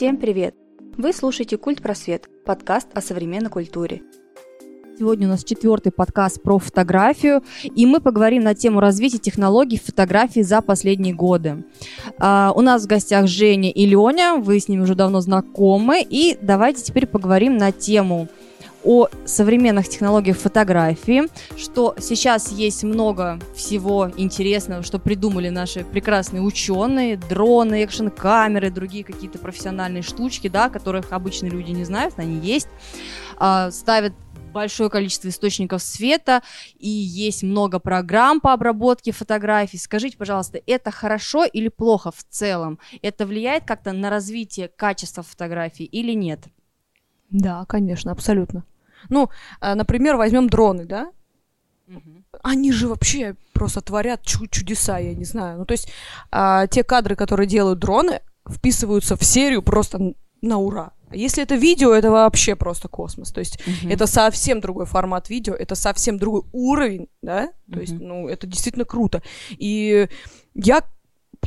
Всем 0.00 0.16
привет! 0.16 0.54
Вы 0.96 1.12
слушаете 1.12 1.58
«Культ 1.58 1.82
Просвет»– 1.82 2.26
подкаст 2.46 2.88
о 2.94 3.02
современной 3.02 3.50
культуре. 3.50 4.00
Сегодня 4.98 5.26
у 5.26 5.30
нас 5.30 5.44
четвертый 5.44 5.92
подкаст 5.92 6.40
про 6.40 6.58
фотографию, 6.58 7.42
и 7.62 7.84
мы 7.84 8.00
поговорим 8.00 8.42
на 8.42 8.54
тему 8.54 8.80
развития 8.80 9.18
технологий 9.18 9.78
фотографии 9.78 10.40
за 10.40 10.62
последние 10.62 11.12
годы. 11.12 11.64
А, 12.18 12.50
у 12.56 12.62
нас 12.62 12.84
в 12.84 12.86
гостях 12.86 13.26
Женя 13.26 13.70
и 13.70 13.84
Леня, 13.84 14.36
вы 14.36 14.58
с 14.58 14.68
ними 14.68 14.80
уже 14.80 14.94
давно 14.94 15.20
знакомы, 15.20 16.00
и 16.00 16.38
давайте 16.40 16.82
теперь 16.82 17.06
поговорим 17.06 17.58
на 17.58 17.70
тему– 17.70 18.28
о 18.84 19.08
современных 19.24 19.88
технологиях 19.88 20.38
фотографии, 20.38 21.24
что 21.56 21.94
сейчас 22.00 22.50
есть 22.52 22.82
много 22.84 23.38
всего 23.54 24.10
интересного, 24.16 24.82
что 24.82 24.98
придумали 24.98 25.48
наши 25.48 25.84
прекрасные 25.84 26.42
ученые, 26.42 27.16
дроны, 27.16 27.82
экшн-камеры, 27.84 28.70
другие 28.70 29.04
какие-то 29.04 29.38
профессиональные 29.38 30.02
штучки, 30.02 30.48
да, 30.48 30.68
которых 30.68 31.12
обычные 31.12 31.50
люди 31.50 31.70
не 31.70 31.84
знают, 31.84 32.14
они 32.16 32.38
есть, 32.38 32.68
а, 33.36 33.70
ставят 33.70 34.12
большое 34.50 34.90
количество 34.90 35.28
источников 35.28 35.82
света, 35.82 36.42
и 36.78 36.88
есть 36.88 37.42
много 37.42 37.78
программ 37.78 38.40
по 38.40 38.52
обработке 38.52 39.12
фотографий. 39.12 39.78
Скажите, 39.78 40.16
пожалуйста, 40.16 40.60
это 40.66 40.90
хорошо 40.90 41.44
или 41.44 41.68
плохо 41.68 42.10
в 42.10 42.24
целом? 42.28 42.78
Это 43.02 43.26
влияет 43.26 43.64
как-то 43.64 43.92
на 43.92 44.10
развитие 44.10 44.68
качества 44.68 45.22
фотографий 45.22 45.84
или 45.84 46.12
нет? 46.12 46.40
Да, 47.30 47.64
конечно, 47.66 48.10
абсолютно. 48.10 48.64
Ну, 49.08 49.30
а, 49.60 49.74
например, 49.74 50.16
возьмем 50.16 50.48
дроны, 50.48 50.84
да? 50.84 51.10
Угу. 51.88 52.24
Они 52.42 52.72
же 52.72 52.88
вообще 52.88 53.36
просто 53.52 53.80
творят 53.80 54.22
чудеса, 54.22 54.98
я 54.98 55.14
не 55.14 55.24
знаю. 55.24 55.58
Ну, 55.58 55.64
то 55.64 55.72
есть 55.72 55.90
а, 56.30 56.66
те 56.66 56.84
кадры, 56.84 57.16
которые 57.16 57.46
делают 57.46 57.78
дроны, 57.78 58.20
вписываются 58.48 59.16
в 59.16 59.24
серию 59.24 59.62
просто 59.62 60.14
на 60.42 60.58
ура. 60.58 60.92
Если 61.12 61.42
это 61.42 61.56
видео, 61.56 61.92
это 61.92 62.10
вообще 62.10 62.54
просто 62.54 62.88
космос. 62.88 63.32
То 63.32 63.40
есть 63.40 63.58
uh 63.66 63.92
это 63.92 64.06
совсем 64.06 64.60
другой 64.60 64.86
формат 64.86 65.28
видео, 65.28 65.54
это 65.54 65.74
совсем 65.74 66.18
другой 66.18 66.42
уровень, 66.52 67.08
да? 67.20 67.50
То 67.70 67.78
uh 67.78 67.80
есть, 67.80 67.98
ну, 67.98 68.28
это 68.28 68.46
действительно 68.46 68.84
круто. 68.84 69.22
И 69.50 70.08
я 70.54 70.84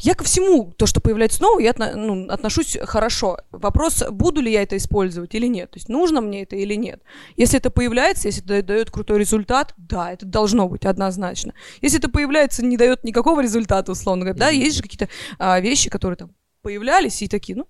я 0.02 0.16
ко 0.16 0.24
всему, 0.24 0.74
то, 0.78 0.86
что 0.86 1.02
появляется 1.02 1.38
снова, 1.38 1.60
я 1.60 1.74
ну, 1.78 2.28
отношусь 2.30 2.78
хорошо. 2.82 3.38
Вопрос, 3.52 4.04
буду 4.10 4.42
ли 4.42 4.52
я 4.52 4.64
это 4.64 4.76
использовать 4.78 5.36
или 5.36 5.48
нет. 5.48 5.72
То 5.72 5.78
есть 5.78 5.88
нужно 5.88 6.20
мне 6.20 6.44
это 6.44 6.56
или 6.56 6.74
нет. 6.76 7.02
Если 7.38 7.58
это 7.58 7.70
появляется, 7.70 8.28
если 8.28 8.44
это 8.44 8.68
дает 8.68 8.92
крутой 8.92 9.20
результат, 9.20 9.74
да, 9.78 10.12
это 10.12 10.26
должно 10.26 10.68
быть 10.68 10.86
однозначно. 10.86 11.54
Если 11.82 12.00
это 12.00 12.10
появляется, 12.10 12.66
не 12.66 12.76
дает 12.76 13.04
никакого 13.04 13.42
результата, 13.42 13.92
условно 13.92 14.26
говоря, 14.26 14.40
да, 14.40 14.50
есть 14.50 14.78
же 14.78 14.82
какие-то 14.82 15.10
а, 15.38 15.60
вещи, 15.60 15.90
которые 15.90 16.18
там 16.18 16.32
появлялись 16.62 17.22
и 17.22 17.28
такие, 17.28 17.58
ну, 17.58 17.68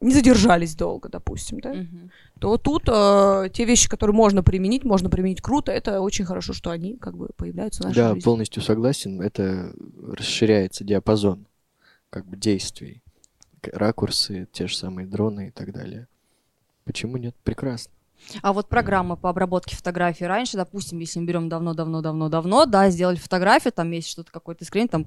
не 0.00 0.12
задержались 0.12 0.76
долго, 0.76 1.08
допустим, 1.08 1.60
да, 1.60 1.70
угу. 1.70 2.10
то 2.38 2.56
тут 2.56 2.84
э, 2.88 3.48
те 3.52 3.64
вещи, 3.64 3.88
которые 3.88 4.14
можно 4.14 4.42
применить, 4.42 4.84
можно 4.84 5.10
применить 5.10 5.40
круто, 5.40 5.72
это 5.72 6.00
очень 6.00 6.24
хорошо, 6.24 6.52
что 6.52 6.70
они 6.70 6.96
как 6.96 7.16
бы 7.16 7.30
появляются 7.36 7.82
в 7.82 7.86
нашей 7.86 7.96
да, 7.96 8.08
жизни. 8.08 8.20
Да, 8.20 8.24
полностью 8.24 8.62
согласен, 8.62 9.20
это 9.20 9.72
расширяется 10.12 10.84
диапазон 10.84 11.46
как 12.10 12.26
бы 12.26 12.36
действий, 12.36 13.02
ракурсы, 13.72 14.48
те 14.52 14.68
же 14.68 14.76
самые 14.76 15.06
дроны 15.06 15.48
и 15.48 15.50
так 15.50 15.72
далее. 15.72 16.06
Почему 16.84 17.16
нет? 17.16 17.34
Прекрасно. 17.42 17.92
А 18.42 18.52
вот 18.52 18.68
программы 18.68 19.16
по 19.16 19.30
обработке 19.30 19.76
фотографий 19.76 20.26
раньше, 20.26 20.56
допустим, 20.56 20.98
если 20.98 21.20
мы 21.20 21.26
берем 21.26 21.48
давно-давно-давно-давно, 21.48 22.66
да, 22.66 22.90
сделали 22.90 23.16
фотографию, 23.16 23.72
там 23.72 23.90
есть 23.90 24.08
что-то 24.08 24.32
какой-то 24.32 24.64
скрин, 24.64 24.88
там 24.88 25.06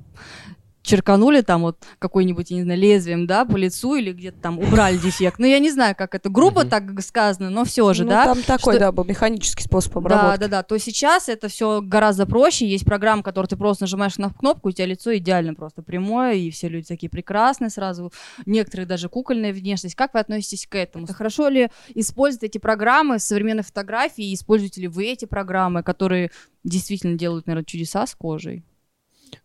черканули 0.92 1.40
там 1.40 1.62
вот 1.62 1.78
какой-нибудь, 2.00 2.52
не 2.52 2.64
знаю, 2.64 2.78
лезвием, 2.78 3.26
да, 3.26 3.46
по 3.46 3.56
лицу 3.56 3.96
или 3.96 4.12
где-то 4.12 4.40
там 4.42 4.60
убрали 4.60 4.98
дефект. 4.98 5.40
Ну, 5.40 5.46
я 5.46 5.60
не 5.60 5.72
знаю, 5.72 5.96
как 5.96 6.16
это 6.16 6.30
грубо 6.30 6.66
так 6.66 6.84
сказано, 7.02 7.50
но 7.50 7.64
все 7.64 7.94
же, 7.94 8.04
ну, 8.04 8.10
да. 8.10 8.26
там 8.26 8.44
такой, 8.44 8.74
что... 8.74 8.80
да, 8.80 8.92
был 8.92 9.06
механический 9.06 9.64
способ 9.64 9.98
обработки. 9.98 10.40
Да, 10.40 10.48
да, 10.48 10.48
да. 10.48 10.64
То 10.64 10.78
сейчас 10.78 11.30
это 11.30 11.48
все 11.48 11.82
гораздо 11.82 12.26
проще. 12.26 12.68
Есть 12.68 12.84
программа, 12.84 13.24
которую 13.24 13.48
ты 13.48 13.56
просто 13.56 13.84
нажимаешь 13.84 14.18
на 14.18 14.32
кнопку, 14.32 14.68
у 14.68 14.72
тебя 14.72 14.86
лицо 14.86 15.16
идеально 15.16 15.54
просто 15.54 15.82
прямое, 15.82 16.34
и 16.34 16.52
все 16.52 16.68
люди 16.68 16.88
такие 16.88 17.10
прекрасные 17.10 17.70
сразу. 17.70 18.12
Некоторые 18.46 18.86
даже 18.86 19.08
кукольная 19.08 19.54
внешность. 19.54 19.96
Как 19.96 20.14
вы 20.14 20.20
относитесь 20.20 20.68
к 20.68 20.76
этому? 20.76 21.08
Хорошо 21.08 21.48
ли 21.48 21.70
использовать 21.96 22.44
эти 22.44 22.58
программы 22.58 23.20
современной 23.20 23.64
фотографии? 23.64 24.34
Используете 24.34 24.82
ли 24.82 24.88
вы 24.90 25.06
эти 25.06 25.24
программы, 25.24 25.84
которые 25.84 26.32
действительно 26.66 27.18
делают, 27.18 27.48
наверное, 27.48 27.66
чудеса 27.66 28.06
с 28.06 28.14
кожей? 28.14 28.66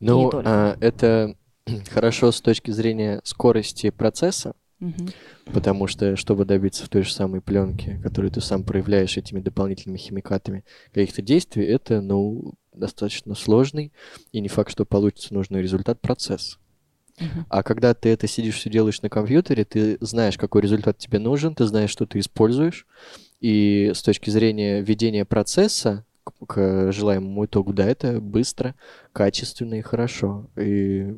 Ну, 0.00 0.30
а, 0.32 0.76
это 0.80 1.36
хорошо 1.90 2.32
с 2.32 2.40
точки 2.40 2.70
зрения 2.70 3.20
скорости 3.24 3.90
процесса, 3.90 4.54
угу. 4.80 5.08
потому 5.52 5.86
что, 5.86 6.16
чтобы 6.16 6.44
добиться 6.44 6.84
в 6.84 6.88
той 6.88 7.02
же 7.02 7.12
самой 7.12 7.40
пленке, 7.40 8.00
которую 8.02 8.30
ты 8.30 8.40
сам 8.40 8.64
проявляешь 8.64 9.16
этими 9.16 9.40
дополнительными 9.40 9.98
химикатами 9.98 10.64
каких-то 10.92 11.22
действий, 11.22 11.64
это, 11.64 12.00
ну, 12.00 12.54
достаточно 12.72 13.34
сложный 13.34 13.92
и 14.32 14.40
не 14.40 14.48
факт, 14.48 14.70
что 14.70 14.84
получится 14.84 15.34
нужный 15.34 15.62
результат 15.62 16.00
процесс. 16.00 16.58
Uh-huh. 17.18 17.44
А 17.48 17.62
когда 17.62 17.94
ты 17.94 18.10
это 18.10 18.26
сидишь, 18.26 18.56
все 18.56 18.68
делаешь 18.68 19.00
на 19.00 19.08
компьютере, 19.08 19.64
ты 19.64 19.96
знаешь, 20.00 20.36
какой 20.36 20.60
результат 20.60 20.98
тебе 20.98 21.18
нужен, 21.18 21.54
ты 21.54 21.64
знаешь, 21.64 21.90
что 21.90 22.04
ты 22.04 22.18
используешь, 22.18 22.86
и 23.40 23.92
с 23.94 24.02
точки 24.02 24.28
зрения 24.28 24.82
ведения 24.82 25.24
процесса 25.24 26.04
к 26.46 26.92
желаемому 26.92 27.46
итогу. 27.46 27.72
Да, 27.72 27.84
это 27.84 28.20
быстро, 28.20 28.74
качественно 29.12 29.74
и 29.74 29.82
хорошо. 29.82 30.48
И 30.56 31.14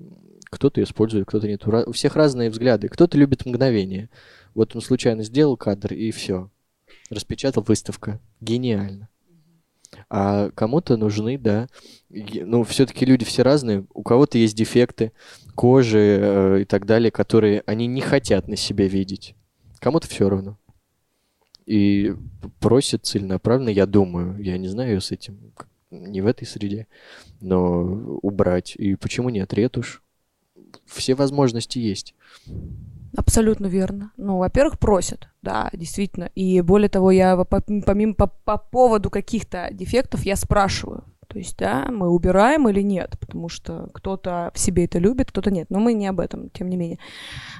кто-то 0.50 0.82
использует, 0.82 1.26
кто-то 1.26 1.46
нет. 1.46 1.66
У 1.66 1.92
всех 1.92 2.16
разные 2.16 2.50
взгляды. 2.50 2.88
Кто-то 2.88 3.18
любит 3.18 3.46
мгновение. 3.46 4.10
Вот 4.54 4.74
он 4.74 4.82
случайно 4.82 5.22
сделал 5.22 5.56
кадр, 5.56 5.92
и 5.92 6.10
все. 6.10 6.50
Распечатал 7.10 7.62
выставка. 7.62 8.20
Гениально. 8.40 9.08
А 10.10 10.50
кому-то 10.50 10.96
нужны, 10.96 11.38
да. 11.38 11.68
Ну, 12.10 12.64
все-таки 12.64 13.04
люди 13.06 13.24
все 13.24 13.42
разные. 13.42 13.86
У 13.94 14.02
кого-то 14.02 14.38
есть 14.38 14.56
дефекты 14.56 15.12
кожи 15.54 15.98
э, 15.98 16.60
и 16.62 16.64
так 16.64 16.86
далее, 16.86 17.10
которые 17.10 17.62
они 17.66 17.86
не 17.86 18.00
хотят 18.00 18.48
на 18.48 18.56
себе 18.56 18.88
видеть. 18.88 19.34
Кому-то 19.80 20.06
все 20.08 20.28
равно 20.28 20.58
и 21.68 22.14
просит 22.60 23.04
целенаправленно, 23.04 23.68
я 23.68 23.84
думаю, 23.84 24.42
я 24.42 24.56
не 24.56 24.68
знаю 24.68 25.02
с 25.02 25.10
этим, 25.10 25.52
не 25.90 26.22
в 26.22 26.26
этой 26.26 26.46
среде, 26.46 26.86
но 27.42 27.82
убрать. 28.22 28.74
И 28.76 28.94
почему 28.94 29.28
нет? 29.28 29.52
Ретушь. 29.52 30.02
Все 30.86 31.14
возможности 31.14 31.78
есть. 31.78 32.14
Абсолютно 33.14 33.66
верно. 33.66 34.12
Ну, 34.16 34.38
во-первых, 34.38 34.78
просят, 34.78 35.28
да, 35.42 35.68
действительно. 35.74 36.30
И 36.34 36.62
более 36.62 36.88
того, 36.88 37.10
я 37.10 37.36
помимо 37.36 38.14
по, 38.14 38.28
по 38.28 38.56
поводу 38.56 39.10
каких-то 39.10 39.68
дефектов 39.70 40.24
я 40.24 40.36
спрашиваю, 40.36 41.04
то 41.28 41.38
есть, 41.38 41.58
да, 41.58 41.86
мы 41.90 42.08
убираем 42.08 42.68
или 42.70 42.80
нет, 42.80 43.16
потому 43.20 43.50
что 43.50 43.90
кто-то 43.92 44.50
в 44.54 44.58
себе 44.58 44.86
это 44.86 44.98
любит, 44.98 45.30
кто-то 45.30 45.50
нет. 45.50 45.68
Но 45.68 45.78
мы 45.78 45.92
не 45.92 46.06
об 46.06 46.20
этом, 46.20 46.48
тем 46.48 46.70
не 46.70 46.78
менее. 46.78 46.98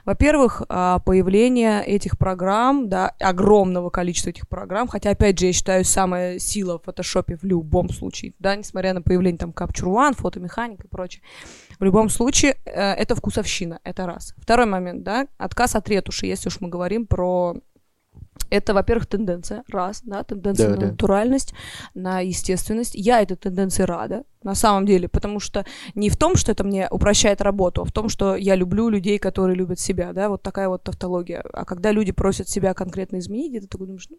Во-первых, 0.06 0.62
а, 0.70 1.00
появление 1.00 1.84
этих 1.84 2.16
программ, 2.16 2.88
да, 2.88 3.08
огромного 3.20 3.90
количества 3.90 4.30
этих 4.30 4.48
программ, 4.48 4.88
хотя, 4.88 5.10
опять 5.10 5.38
же, 5.38 5.46
я 5.46 5.52
считаю, 5.52 5.84
самая 5.84 6.38
сила 6.38 6.78
в 6.78 6.84
фотошопе 6.84 7.36
в 7.36 7.44
любом 7.44 7.90
случае, 7.90 8.32
да, 8.38 8.56
несмотря 8.56 8.94
на 8.94 9.02
появление 9.02 9.38
там 9.38 9.50
Capture 9.50 9.92
One, 9.92 10.14
фотомеханика 10.14 10.86
и 10.86 10.88
прочее. 10.88 11.22
В 11.78 11.84
любом 11.84 12.08
случае, 12.08 12.56
э, 12.64 12.70
это 12.94 13.14
вкусовщина, 13.14 13.80
это 13.84 14.06
раз. 14.06 14.34
Второй 14.38 14.64
момент, 14.64 15.02
да, 15.02 15.26
отказ 15.36 15.76
от 15.76 15.86
ретуши, 15.90 16.24
если 16.24 16.48
уж 16.48 16.60
мы 16.60 16.70
говорим 16.70 17.06
про 17.06 17.56
это, 18.50 18.74
во-первых, 18.74 19.06
тенденция, 19.06 19.64
раз, 19.68 20.02
да, 20.04 20.22
тенденция 20.22 20.68
да, 20.68 20.74
на 20.74 20.80
да. 20.80 20.86
натуральность, 20.88 21.54
на 21.94 22.20
естественность. 22.20 22.94
Я 22.94 23.20
этой 23.20 23.36
тенденции 23.36 23.82
рада, 23.82 24.24
на 24.42 24.54
самом 24.54 24.86
деле, 24.86 25.08
потому 25.08 25.40
что 25.40 25.64
не 25.94 26.10
в 26.10 26.16
том, 26.16 26.36
что 26.36 26.52
это 26.52 26.64
мне 26.64 26.88
упрощает 26.90 27.40
работу, 27.40 27.82
а 27.82 27.84
в 27.84 27.92
том, 27.92 28.08
что 28.08 28.36
я 28.36 28.54
люблю 28.54 28.88
людей, 28.88 29.18
которые 29.18 29.56
любят 29.56 29.80
себя, 29.80 30.12
да, 30.12 30.28
вот 30.28 30.42
такая 30.42 30.68
вот 30.68 30.82
тавтология. 30.82 31.44
А 31.52 31.64
когда 31.64 31.92
люди 31.92 32.12
просят 32.12 32.48
себя 32.48 32.74
конкретно 32.74 33.18
изменить, 33.18 33.60
ты 33.60 33.66
такой 33.66 33.86
думаешь, 33.86 34.06
ну, 34.10 34.18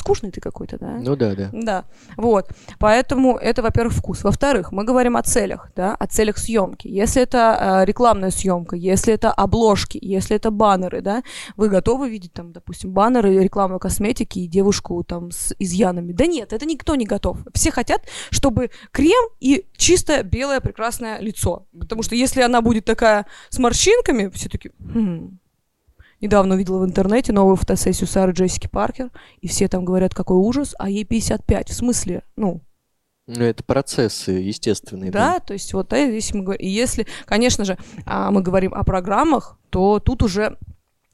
скучный 0.00 0.30
ты 0.30 0.40
какой-то, 0.40 0.78
да? 0.78 0.98
Ну 0.98 1.16
да, 1.16 1.34
да. 1.34 1.50
Да, 1.52 1.84
вот. 2.16 2.48
Поэтому 2.78 3.36
это, 3.36 3.62
во-первых, 3.62 3.94
вкус. 3.94 4.24
Во-вторых, 4.24 4.72
мы 4.72 4.84
говорим 4.84 5.16
о 5.16 5.22
целях, 5.22 5.70
да, 5.76 5.94
о 5.94 6.06
целях 6.06 6.38
съемки. 6.38 6.88
Если 6.88 7.22
это 7.22 7.82
э, 7.82 7.84
рекламная 7.84 8.30
съемка, 8.30 8.76
если 8.76 9.14
это 9.14 9.30
обложки, 9.30 9.98
если 10.00 10.36
это 10.36 10.50
баннеры, 10.50 11.00
да, 11.00 11.22
вы 11.56 11.68
готовы 11.68 12.08
видеть 12.08 12.32
там, 12.32 12.52
допустим, 12.52 12.92
баннеры 12.92 13.38
рекламы 13.42 13.78
косметики 13.78 14.40
и 14.40 14.48
девушку 14.48 15.04
там 15.04 15.30
с 15.30 15.54
изъянами? 15.58 16.12
Да 16.12 16.26
нет, 16.26 16.52
это 16.52 16.66
никто 16.66 16.94
не 16.96 17.06
готов. 17.06 17.38
Все 17.54 17.70
хотят, 17.70 18.02
чтобы 18.30 18.70
крем 18.90 19.28
и 19.40 19.66
чисто 19.76 20.22
белое 20.22 20.60
прекрасное 20.60 21.20
лицо. 21.20 21.66
Потому 21.78 22.02
что 22.02 22.14
если 22.14 22.42
она 22.42 22.62
будет 22.62 22.84
такая 22.84 23.26
с 23.50 23.58
морщинками, 23.58 24.30
все 24.30 24.48
таки 24.48 24.70
хм, 24.78 25.38
Недавно 26.20 26.54
увидела 26.54 26.78
в 26.78 26.84
интернете 26.84 27.32
новую 27.32 27.56
фотосессию 27.56 28.06
Сары 28.06 28.32
Джессики 28.32 28.66
Паркер, 28.66 29.10
и 29.40 29.48
все 29.48 29.68
там 29.68 29.84
говорят, 29.84 30.14
какой 30.14 30.36
ужас, 30.36 30.74
а 30.78 30.90
ей 30.90 31.04
55. 31.04 31.70
В 31.70 31.74
смысле, 31.74 32.22
ну, 32.36 32.60
ну, 33.26 33.44
это 33.44 33.62
процессы 33.62 34.32
естественные. 34.32 35.12
Да, 35.12 35.34
да? 35.34 35.40
то 35.40 35.52
есть 35.52 35.72
вот 35.72 35.92
если 35.92 36.36
мы 36.36 36.42
говорим, 36.42 36.66
и 36.66 36.68
если, 36.68 37.06
конечно 37.26 37.64
же, 37.64 37.78
а, 38.04 38.32
мы 38.32 38.42
говорим 38.42 38.74
о 38.74 38.82
программах, 38.82 39.56
то 39.70 40.00
тут 40.00 40.24
уже 40.24 40.58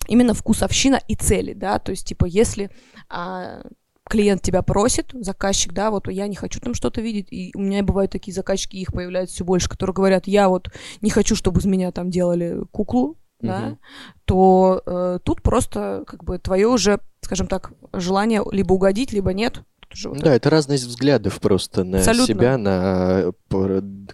именно 0.08 0.32
вкусовщина 0.32 0.98
и 1.08 1.14
цели, 1.14 1.52
да, 1.52 1.78
то 1.78 1.90
есть, 1.90 2.06
типа, 2.06 2.24
если 2.24 2.70
а, 3.10 3.60
клиент 4.08 4.40
тебя 4.40 4.62
просит, 4.62 5.10
заказчик, 5.12 5.72
да, 5.72 5.90
вот 5.90 6.08
я 6.08 6.26
не 6.26 6.36
хочу 6.36 6.58
там 6.58 6.74
что-то 6.74 7.02
видеть, 7.02 7.26
и 7.30 7.52
у 7.54 7.60
меня 7.60 7.82
бывают 7.82 8.12
такие 8.12 8.32
заказчики, 8.32 8.76
их 8.76 8.92
появляется 8.92 9.34
все 9.34 9.44
больше, 9.44 9.68
которые 9.68 9.94
говорят, 9.94 10.26
я 10.26 10.48
вот 10.48 10.70
не 11.02 11.10
хочу, 11.10 11.36
чтобы 11.36 11.60
из 11.60 11.66
меня 11.66 11.92
там 11.92 12.10
делали 12.10 12.62
куклу, 12.70 13.18
да, 13.40 13.76
то 14.24 14.82
э, 14.86 15.18
тут 15.22 15.42
просто 15.42 16.04
как 16.06 16.24
бы 16.24 16.38
твое 16.38 16.66
уже, 16.66 17.00
скажем 17.20 17.46
так, 17.46 17.72
желание 17.92 18.42
либо 18.50 18.72
угодить, 18.72 19.12
либо 19.12 19.32
нет, 19.32 19.62
же 19.94 20.08
вот 20.08 20.18
да, 20.18 20.34
это 20.34 20.50
разность 20.50 20.84
взглядов 20.84 21.40
просто 21.40 21.84
на 21.84 21.98
Абсолютно. 21.98 22.26
себя, 22.26 22.58
на 22.58 23.32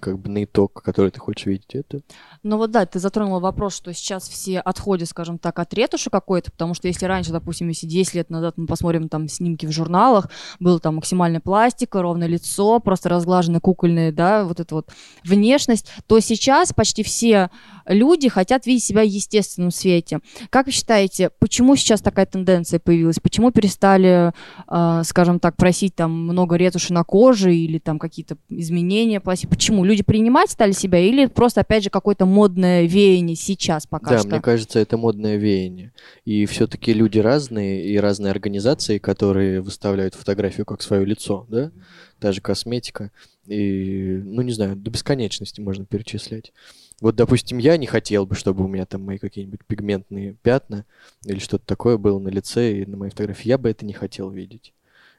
как 0.01 0.19
бы 0.19 0.31
на 0.31 0.45
итог, 0.45 0.83
который 0.83 1.11
ты 1.11 1.21
хочешь 1.21 1.47
видеть. 1.47 1.75
Это 1.75 2.01
ну 2.45 2.57
вот 2.57 2.73
да, 2.73 2.87
ты 2.87 2.99
затронула 2.99 3.39
вопрос, 3.39 3.77
что 3.77 3.95
сейчас 3.95 4.29
все 4.29 4.59
отходят, 4.59 5.09
скажем 5.09 5.39
так, 5.39 5.61
от 5.61 5.73
ретуши 5.75 6.11
какой-то, 6.11 6.51
потому 6.51 6.75
что 6.75 6.89
если 6.89 7.07
раньше, 7.07 7.31
допустим, 7.31 7.69
если 7.69 7.87
10 7.87 8.15
лет 8.15 8.31
назад 8.31 8.55
мы 8.57 8.67
посмотрим 8.67 9.09
там 9.09 9.29
снимки 9.29 9.65
в 9.65 9.71
журналах, 9.71 10.29
был 10.59 10.81
там 10.81 10.97
максимальная 10.97 11.41
пластика, 11.41 12.03
ровное 12.03 12.27
лицо, 12.27 12.81
просто 12.81 13.09
разглаженные 13.09 13.61
кукольные, 13.61 14.11
да, 14.11 14.45
вот 14.45 14.59
эта 14.59 14.75
вот 14.75 14.91
внешность, 15.25 15.89
то 16.09 16.19
сейчас 16.19 16.73
почти 16.73 17.05
все 17.05 17.49
люди 17.87 18.29
хотят 18.29 18.67
видеть 18.67 18.85
себя 18.85 19.03
в 19.03 19.09
естественном 19.09 19.71
свете. 19.71 20.19
Как 20.51 20.67
вы 20.67 20.73
считаете, 20.73 21.31
почему 21.39 21.77
сейчас 21.77 22.01
такая 22.01 22.27
тенденция 22.27 22.81
появилась? 22.81 23.21
Почему 23.21 23.53
перестали, 23.53 24.33
э, 24.69 25.03
скажем 25.05 25.39
так, 25.39 25.57
просить 25.63 25.95
там 25.95 26.11
много 26.11 26.57
ретуши 26.57 26.93
на 26.93 27.05
коже 27.05 27.55
или 27.55 27.79
там 27.79 28.01
какие-то 28.01 28.37
изменения 28.49 29.21
пластики? 29.21 29.49
Почему? 29.49 29.85
Люди 29.85 30.03
принимать 30.03 30.51
стали 30.51 30.73
себя 30.73 30.99
или 30.99 31.27
просто, 31.27 31.61
опять 31.61 31.85
же, 31.85 31.91
какой-то 31.91 32.27
модное 32.27 32.83
веяние 32.83 33.37
сейчас 33.37 33.87
пока 33.87 34.11
да, 34.11 34.19
что. 34.19 34.29
Да, 34.29 34.35
мне 34.35 34.43
кажется, 34.43 34.81
это 34.81 34.97
модное 34.97 35.37
веяние. 35.37 35.93
И 36.25 36.47
все-таки 36.47 36.93
люди 36.93 37.21
разные, 37.21 37.87
и 37.87 37.97
разные 37.97 38.33
организации, 38.33 38.99
которые 38.99 39.61
выставляют 39.61 40.17
фотографию 40.17 40.67
как 40.67 40.83
свое 40.83 41.05
лицо, 41.05 41.47
да, 41.49 41.71
та 42.19 42.33
же 42.33 42.41
косметика. 42.41 43.13
И, 43.47 44.21
ну, 44.25 44.43
не 44.43 44.51
знаю, 44.51 44.75
до 44.75 44.91
бесконечности 44.91 45.61
можно 45.61 45.85
перечислять. 45.85 46.53
Вот, 47.01 47.15
допустим, 47.15 47.59
я 47.59 47.77
не 47.77 47.87
хотел 47.87 48.27
бы, 48.27 48.35
чтобы 48.35 48.65
у 48.65 48.67
меня 48.69 48.85
там 48.85 49.05
мои 49.05 49.19
какие-нибудь 49.19 49.61
пигментные 49.65 50.35
пятна 50.43 50.87
или 51.25 51.39
что-то 51.39 51.65
такое 51.67 51.99
было 51.99 52.19
на 52.19 52.31
лице 52.31 52.81
и 52.81 52.85
на 52.85 52.97
моей 52.97 53.13
фотографии. 53.13 53.47
Я 53.47 53.59
бы 53.59 53.71
это 53.71 53.87
не 53.87 53.93
хотел 53.93 54.29
видеть. 54.29 54.73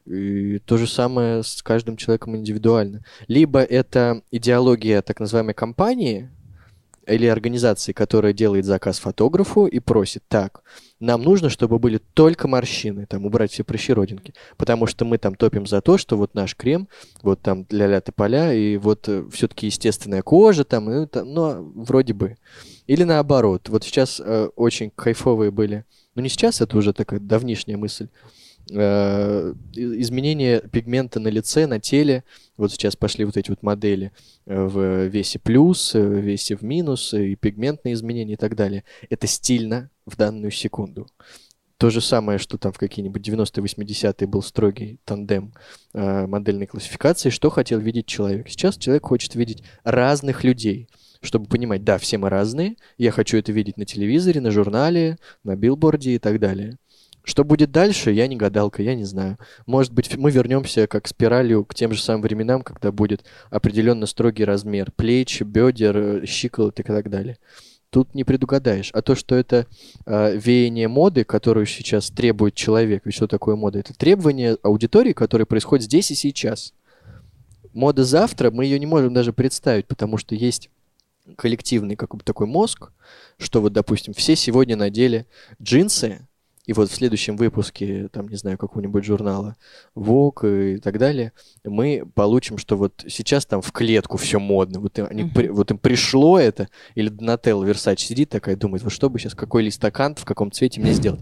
И 0.06 0.60
то 0.60 0.78
же 0.78 0.88
самое 0.88 1.44
с 1.44 1.62
каждым 1.62 1.98
человеком 1.98 2.36
индивидуально. 2.36 3.04
Либо 3.28 3.60
это 3.62 4.22
идеология 4.32 5.02
так 5.02 5.20
называемой 5.20 5.54
компании, 5.54 6.30
или 7.08 7.26
организации, 7.28 7.92
которая 7.92 8.34
делает 8.34 8.66
заказ 8.66 9.00
фотографу 9.00 9.66
и 9.66 9.80
просит, 9.80 10.24
так, 10.28 10.64
нам 11.00 11.22
нужно, 11.22 11.50
чтобы 11.50 11.80
были 11.80 11.98
только 11.98 12.48
морщины, 12.48 13.06
там, 13.06 13.26
убрать 13.26 13.52
все 13.52 13.64
прыщи 13.64 13.94
родинки, 13.94 14.34
потому 14.58 14.88
что 14.88 15.06
мы 15.06 15.18
там 15.18 15.36
топим 15.36 15.68
за 15.68 15.82
то, 15.82 15.98
что 15.98 16.18
вот 16.18 16.34
наш 16.34 16.56
крем, 16.56 16.88
вот 17.22 17.42
там 17.42 17.66
ля-ля 17.70 18.02
поля 18.16 18.54
и 18.54 18.78
вот 18.78 19.10
э, 19.10 19.26
все-таки 19.32 19.66
естественная 19.68 20.22
кожа 20.22 20.64
там, 20.64 20.90
и, 20.92 21.06
там, 21.08 21.34
ну, 21.34 21.72
вроде 21.76 22.14
бы. 22.14 22.38
Или 22.88 23.04
наоборот, 23.04 23.70
вот 23.70 23.84
сейчас 23.84 24.22
э, 24.24 24.50
очень 24.56 24.92
кайфовые 24.92 25.52
были, 25.52 25.86
ну 26.16 26.22
не 26.22 26.30
сейчас, 26.30 26.62
это 26.62 26.78
уже 26.78 26.94
такая 26.94 27.20
давнишняя 27.20 27.78
мысль, 27.78 28.08
изменение 28.70 30.62
пигмента 30.62 31.20
на 31.20 31.28
лице, 31.28 31.68
на 31.68 31.80
теле. 31.80 32.24
Вот 32.58 32.72
сейчас 32.72 32.96
пошли 32.96 33.26
вот 33.26 33.38
эти 33.38 33.50
вот 33.50 33.62
модели 33.62 34.12
э, 34.46 34.64
в 34.64 35.08
весе 35.08 35.40
плюс, 35.40 35.96
э, 35.96 36.02
в 36.02 36.20
весе 36.20 36.56
в 36.56 36.62
минус, 36.62 37.14
и 37.14 37.36
пигментные 37.36 37.94
изменения 37.94 38.34
и 38.34 38.38
так 38.38 38.56
далее. 38.56 38.84
Это 39.10 39.28
стильно 39.28 39.90
в 40.06 40.16
данную 40.16 40.52
секунду. 40.52 41.08
То 41.78 41.90
же 41.90 42.00
самое, 42.00 42.40
что 42.40 42.58
там 42.58 42.72
в 42.72 42.78
какие-нибудь 42.78 43.28
90-е, 43.28 43.64
80-е 43.64 44.28
был 44.28 44.42
строгий 44.42 45.00
тандем 45.04 45.54
э, 45.94 46.28
модельной 46.28 46.68
классификации, 46.68 47.30
что 47.30 47.50
хотел 47.50 47.80
видеть 47.80 48.06
человек. 48.06 48.48
Сейчас 48.48 48.78
человек 48.78 49.06
хочет 49.06 49.36
видеть 49.36 49.64
разных 49.84 50.44
людей, 50.46 50.88
чтобы 51.22 51.48
понимать, 51.48 51.84
да, 51.84 51.98
все 51.98 52.18
мы 52.18 52.30
разные, 52.30 52.76
я 52.98 53.12
хочу 53.12 53.38
это 53.38 53.52
видеть 53.52 53.78
на 53.78 53.86
телевизоре, 53.86 54.40
на 54.40 54.52
журнале, 54.52 55.18
на 55.44 55.56
билборде 55.56 56.16
и 56.16 56.20
так 56.20 56.40
далее. 56.40 56.78
Что 57.24 57.46
будет 57.46 57.72
дальше, 57.72 58.12
я 58.12 58.28
не 58.28 58.36
гадалка, 58.36 58.84
я 58.84 58.96
не 58.96 59.06
знаю. 59.06 59.38
Может 59.66 59.94
быть, 59.94 60.16
мы 60.18 60.30
вернемся 60.30 60.88
как 60.88 61.08
спиралью 61.08 61.64
к 61.64 61.74
тем 61.74 61.94
же 61.94 62.02
самым 62.02 62.22
временам, 62.22 62.62
когда 62.62 62.92
будет 62.92 63.24
определенно 63.50 64.06
строгий 64.08 64.44
размер 64.44 64.92
плеч, 64.92 65.42
бедер, 65.42 65.98
э, 65.98 66.26
щиколоток 66.26 66.90
и 66.90 66.92
так 66.92 67.10
далее. 67.10 67.38
Тут 67.92 68.14
не 68.14 68.26
предугадаешь. 68.26 68.90
А 68.92 69.02
то, 69.02 69.16
что 69.16 69.36
это 69.36 69.68
э, 70.06 70.36
веяние 70.36 70.90
моды, 70.90 71.24
которую 71.24 71.66
сейчас 71.66 72.10
требует 72.10 72.56
человек, 72.56 73.04
ведь 73.06 73.16
что 73.16 73.28
такое 73.28 73.56
мода? 73.56 73.80
Это 73.80 73.94
требование 73.94 74.58
аудитории, 74.62 75.14
которое 75.14 75.46
происходит 75.46 75.86
здесь 75.86 76.12
и 76.12 76.16
сейчас. 76.16 76.74
Мода 77.72 78.04
завтра, 78.04 78.52
мы 78.52 78.66
ее 78.66 78.80
не 78.80 78.86
можем 78.86 79.14
даже 79.14 79.32
представить, 79.32 79.88
потому 79.88 80.18
что 80.18 80.36
есть 80.36 80.70
коллективный 81.38 81.96
как 81.96 82.16
бы 82.16 82.24
такой 82.24 82.48
мозг, 82.48 82.92
что 83.38 83.62
вот, 83.62 83.72
допустим, 83.72 84.14
все 84.14 84.36
сегодня 84.36 84.76
надели 84.76 85.26
джинсы, 85.62 86.28
и 86.66 86.74
вот 86.74 86.90
в 86.90 86.96
следующем 86.96 87.36
выпуске, 87.36 88.08
там, 88.12 88.30
не 88.30 88.38
знаю, 88.38 88.58
какого-нибудь 88.58 89.04
журнала 89.04 89.58
Vogue 89.96 90.76
и 90.76 90.78
так 90.78 90.98
далее, 90.98 91.34
мы 91.66 92.04
получим, 92.16 92.58
что 92.58 92.78
вот 92.78 93.04
сейчас 93.08 93.46
там 93.46 93.62
в 93.62 93.72
клетку 93.72 94.18
все 94.18 94.40
модно. 94.40 94.80
Вот, 94.80 94.98
они, 95.00 95.24
uh-huh. 95.24 95.52
вот 95.52 95.72
им 95.72 95.78
пришло 95.78 96.40
это, 96.40 96.70
или 96.96 97.12
Donatella 97.12 97.70
Versace 97.70 98.00
сидит 98.00 98.30
такая, 98.30 98.56
думает, 98.56 98.84
вот 98.84 98.94
что 98.94 99.10
бы 99.10 99.20
сейчас, 99.20 99.36
какой 99.36 99.64
листакант, 99.64 100.20
в 100.20 100.26
каком 100.26 100.52
цвете 100.52 100.80
мне 100.80 100.94
сделать. 100.94 101.22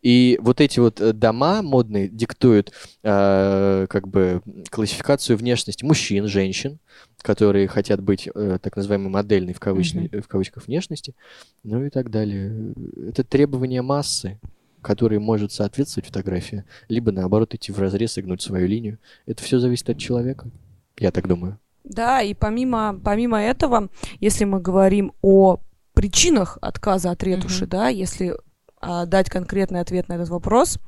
И 0.00 0.38
вот 0.40 0.60
эти 0.60 0.78
вот 0.78 1.00
э, 1.00 1.12
дома 1.12 1.60
модные 1.60 2.08
диктуют 2.08 2.72
э, 3.02 3.86
как 3.90 4.08
бы 4.08 4.40
классификацию 4.70 5.36
внешности 5.36 5.84
мужчин, 5.84 6.28
женщин, 6.28 6.78
которые 7.20 7.68
хотят 7.68 8.00
быть 8.00 8.28
э, 8.32 8.58
так 8.62 8.76
называемой 8.76 9.10
модельной 9.10 9.52
в, 9.52 9.60
кавычной, 9.60 10.06
uh-huh. 10.06 10.22
в 10.22 10.28
кавычках 10.28 10.66
внешности, 10.66 11.14
ну 11.62 11.84
и 11.84 11.90
так 11.90 12.10
далее. 12.10 12.72
Это 13.06 13.22
требование 13.22 13.82
массы 13.82 14.38
который 14.82 15.18
может 15.18 15.52
соответствовать 15.52 16.06
фотографии, 16.06 16.64
либо 16.88 17.12
наоборот 17.12 17.54
идти 17.54 17.72
в 17.72 17.78
разрез 17.78 18.18
и 18.18 18.22
гнуть 18.22 18.42
свою 18.42 18.66
линию. 18.66 18.98
Это 19.26 19.42
все 19.42 19.58
зависит 19.58 19.90
от 19.90 19.98
человека, 19.98 20.50
я 20.98 21.10
так 21.10 21.26
думаю. 21.26 21.58
Да, 21.84 22.20
и 22.22 22.34
помимо, 22.34 23.00
помимо 23.02 23.40
этого, 23.40 23.88
если 24.20 24.44
мы 24.44 24.60
говорим 24.60 25.12
о 25.22 25.58
причинах 25.94 26.58
отказа 26.60 27.10
от 27.10 27.22
ретуши, 27.22 27.64
mm-hmm. 27.64 27.68
да, 27.68 27.88
если 27.88 28.36
а, 28.80 29.06
дать 29.06 29.30
конкретный 29.30 29.80
ответ 29.80 30.08
на 30.08 30.14
этот 30.14 30.28
вопрос, 30.28 30.78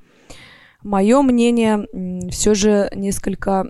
мое 0.83 1.23
мнение 1.23 1.87
все 2.31 2.55
же 2.55 2.91
несколько 2.95 3.67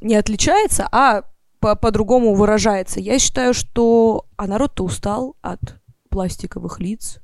не 0.00 0.16
отличается, 0.16 0.88
а 0.90 1.24
по- 1.60 1.76
по-другому 1.76 2.34
выражается. 2.34 3.00
Я 3.00 3.18
считаю, 3.18 3.54
что 3.54 4.26
а 4.36 4.46
народ-то 4.46 4.84
устал 4.84 5.36
от 5.42 5.60
пластиковых 6.08 6.80
лиц, 6.80 7.18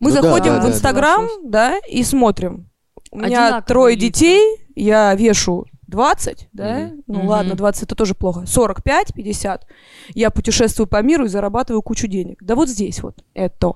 мы 0.00 0.10
ну, 0.10 0.22
заходим 0.22 0.54
да, 0.54 0.60
в 0.60 0.68
Инстаграм, 0.68 1.26
да, 1.42 1.70
да, 1.70 1.78
и 1.88 2.02
смотрим. 2.02 2.70
У 3.10 3.18
меня 3.18 3.60
трое 3.62 3.96
лица. 3.96 4.06
детей, 4.06 4.58
я 4.74 5.14
вешу 5.14 5.66
20, 5.88 6.48
да? 6.52 6.80
Mm-hmm. 6.80 7.02
Ну 7.06 7.20
mm-hmm. 7.20 7.26
ладно, 7.26 7.54
20 7.54 7.82
это 7.84 7.94
тоже 7.94 8.14
плохо. 8.14 8.44
45, 8.46 9.14
50. 9.14 9.66
Я 10.14 10.30
путешествую 10.30 10.86
по 10.86 11.02
миру 11.02 11.24
и 11.24 11.28
зарабатываю 11.28 11.82
кучу 11.82 12.06
денег. 12.06 12.38
Да 12.42 12.54
вот 12.54 12.68
здесь 12.68 13.02
вот 13.02 13.24
это. 13.34 13.72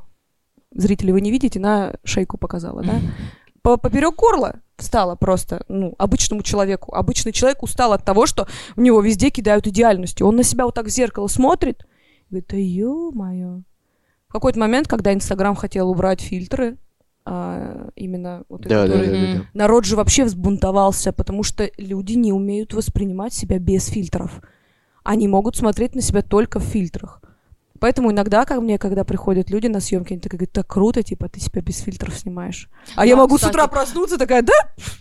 Зрители 0.75 1.13
вы 1.13 1.21
не 1.21 1.31
видите, 1.31 1.59
на 1.59 1.97
шейку 2.05 2.39
показала, 2.39 2.83
да? 2.83 3.01
По 3.63 3.77
поперек 3.77 4.17
горла 4.17 4.57
встала 4.77 5.15
просто, 5.15 5.65
ну, 5.69 5.95
обычному 5.99 6.43
человеку. 6.43 6.95
Обычный 6.95 7.33
человек 7.33 7.63
устал 7.63 7.93
от 7.93 8.05
того, 8.05 8.27
что 8.27 8.49
в 8.75 8.81
него 8.81 9.01
везде 9.01 9.31
кидают 9.31 9.67
идеальностью. 9.67 10.27
Он 10.27 10.37
на 10.37 10.43
себя 10.43 10.65
вот 10.65 10.75
так 10.75 10.87
в 10.87 10.91
зеркало 10.91 11.29
смотрит, 11.29 11.87
говорит, 12.29 12.49
да 12.49 12.57
ё-моё, 12.57 13.63
в 14.33 14.41
какой-то 14.41 14.59
момент, 14.59 14.89
когда 14.89 15.13
Инстаграм 15.13 15.55
хотел 15.55 15.91
убрать 15.91 16.23
фильтры, 16.23 16.79
а, 17.27 17.91
именно 17.97 18.45
вот 18.49 18.63
да, 18.63 18.87
который... 18.87 19.07
да, 19.07 19.13
да, 19.13 19.39
да, 19.41 19.47
народ 19.53 19.85
же 19.85 19.95
вообще 19.95 20.25
взбунтовался, 20.25 21.13
потому 21.13 21.43
что 21.43 21.71
люди 21.77 22.15
не 22.15 22.33
умеют 22.33 22.73
воспринимать 22.73 23.35
себя 23.35 23.59
без 23.59 23.89
фильтров. 23.89 24.41
Они 25.05 25.29
могут 25.29 25.57
смотреть 25.57 25.95
на 25.95 26.01
себя 26.01 26.23
только 26.23 26.61
в 26.61 26.63
фильтрах. 26.63 27.21
Поэтому 27.83 28.13
иногда 28.13 28.45
ко 28.45 28.61
мне, 28.61 28.79
когда 28.79 29.03
приходят 29.03 29.51
люди 29.51 29.67
на 29.67 29.81
съемки, 29.81 30.13
они 30.13 30.21
такие 30.21 30.39
говорят, 30.39 30.53
так 30.53 30.69
круто, 30.69 31.03
типа, 31.03 31.29
ты 31.29 31.41
себя 31.41 31.63
без 31.63 31.81
фильтров 31.81 32.15
снимаешь. 32.17 32.69
А 32.95 32.99
да, 32.99 33.05
я 33.05 33.17
могу 33.17 33.35
кстати... 33.35 33.51
с 33.51 33.55
утра 33.55 33.67
проснуться, 33.67 34.19
такая, 34.19 34.43
да? 34.43 34.53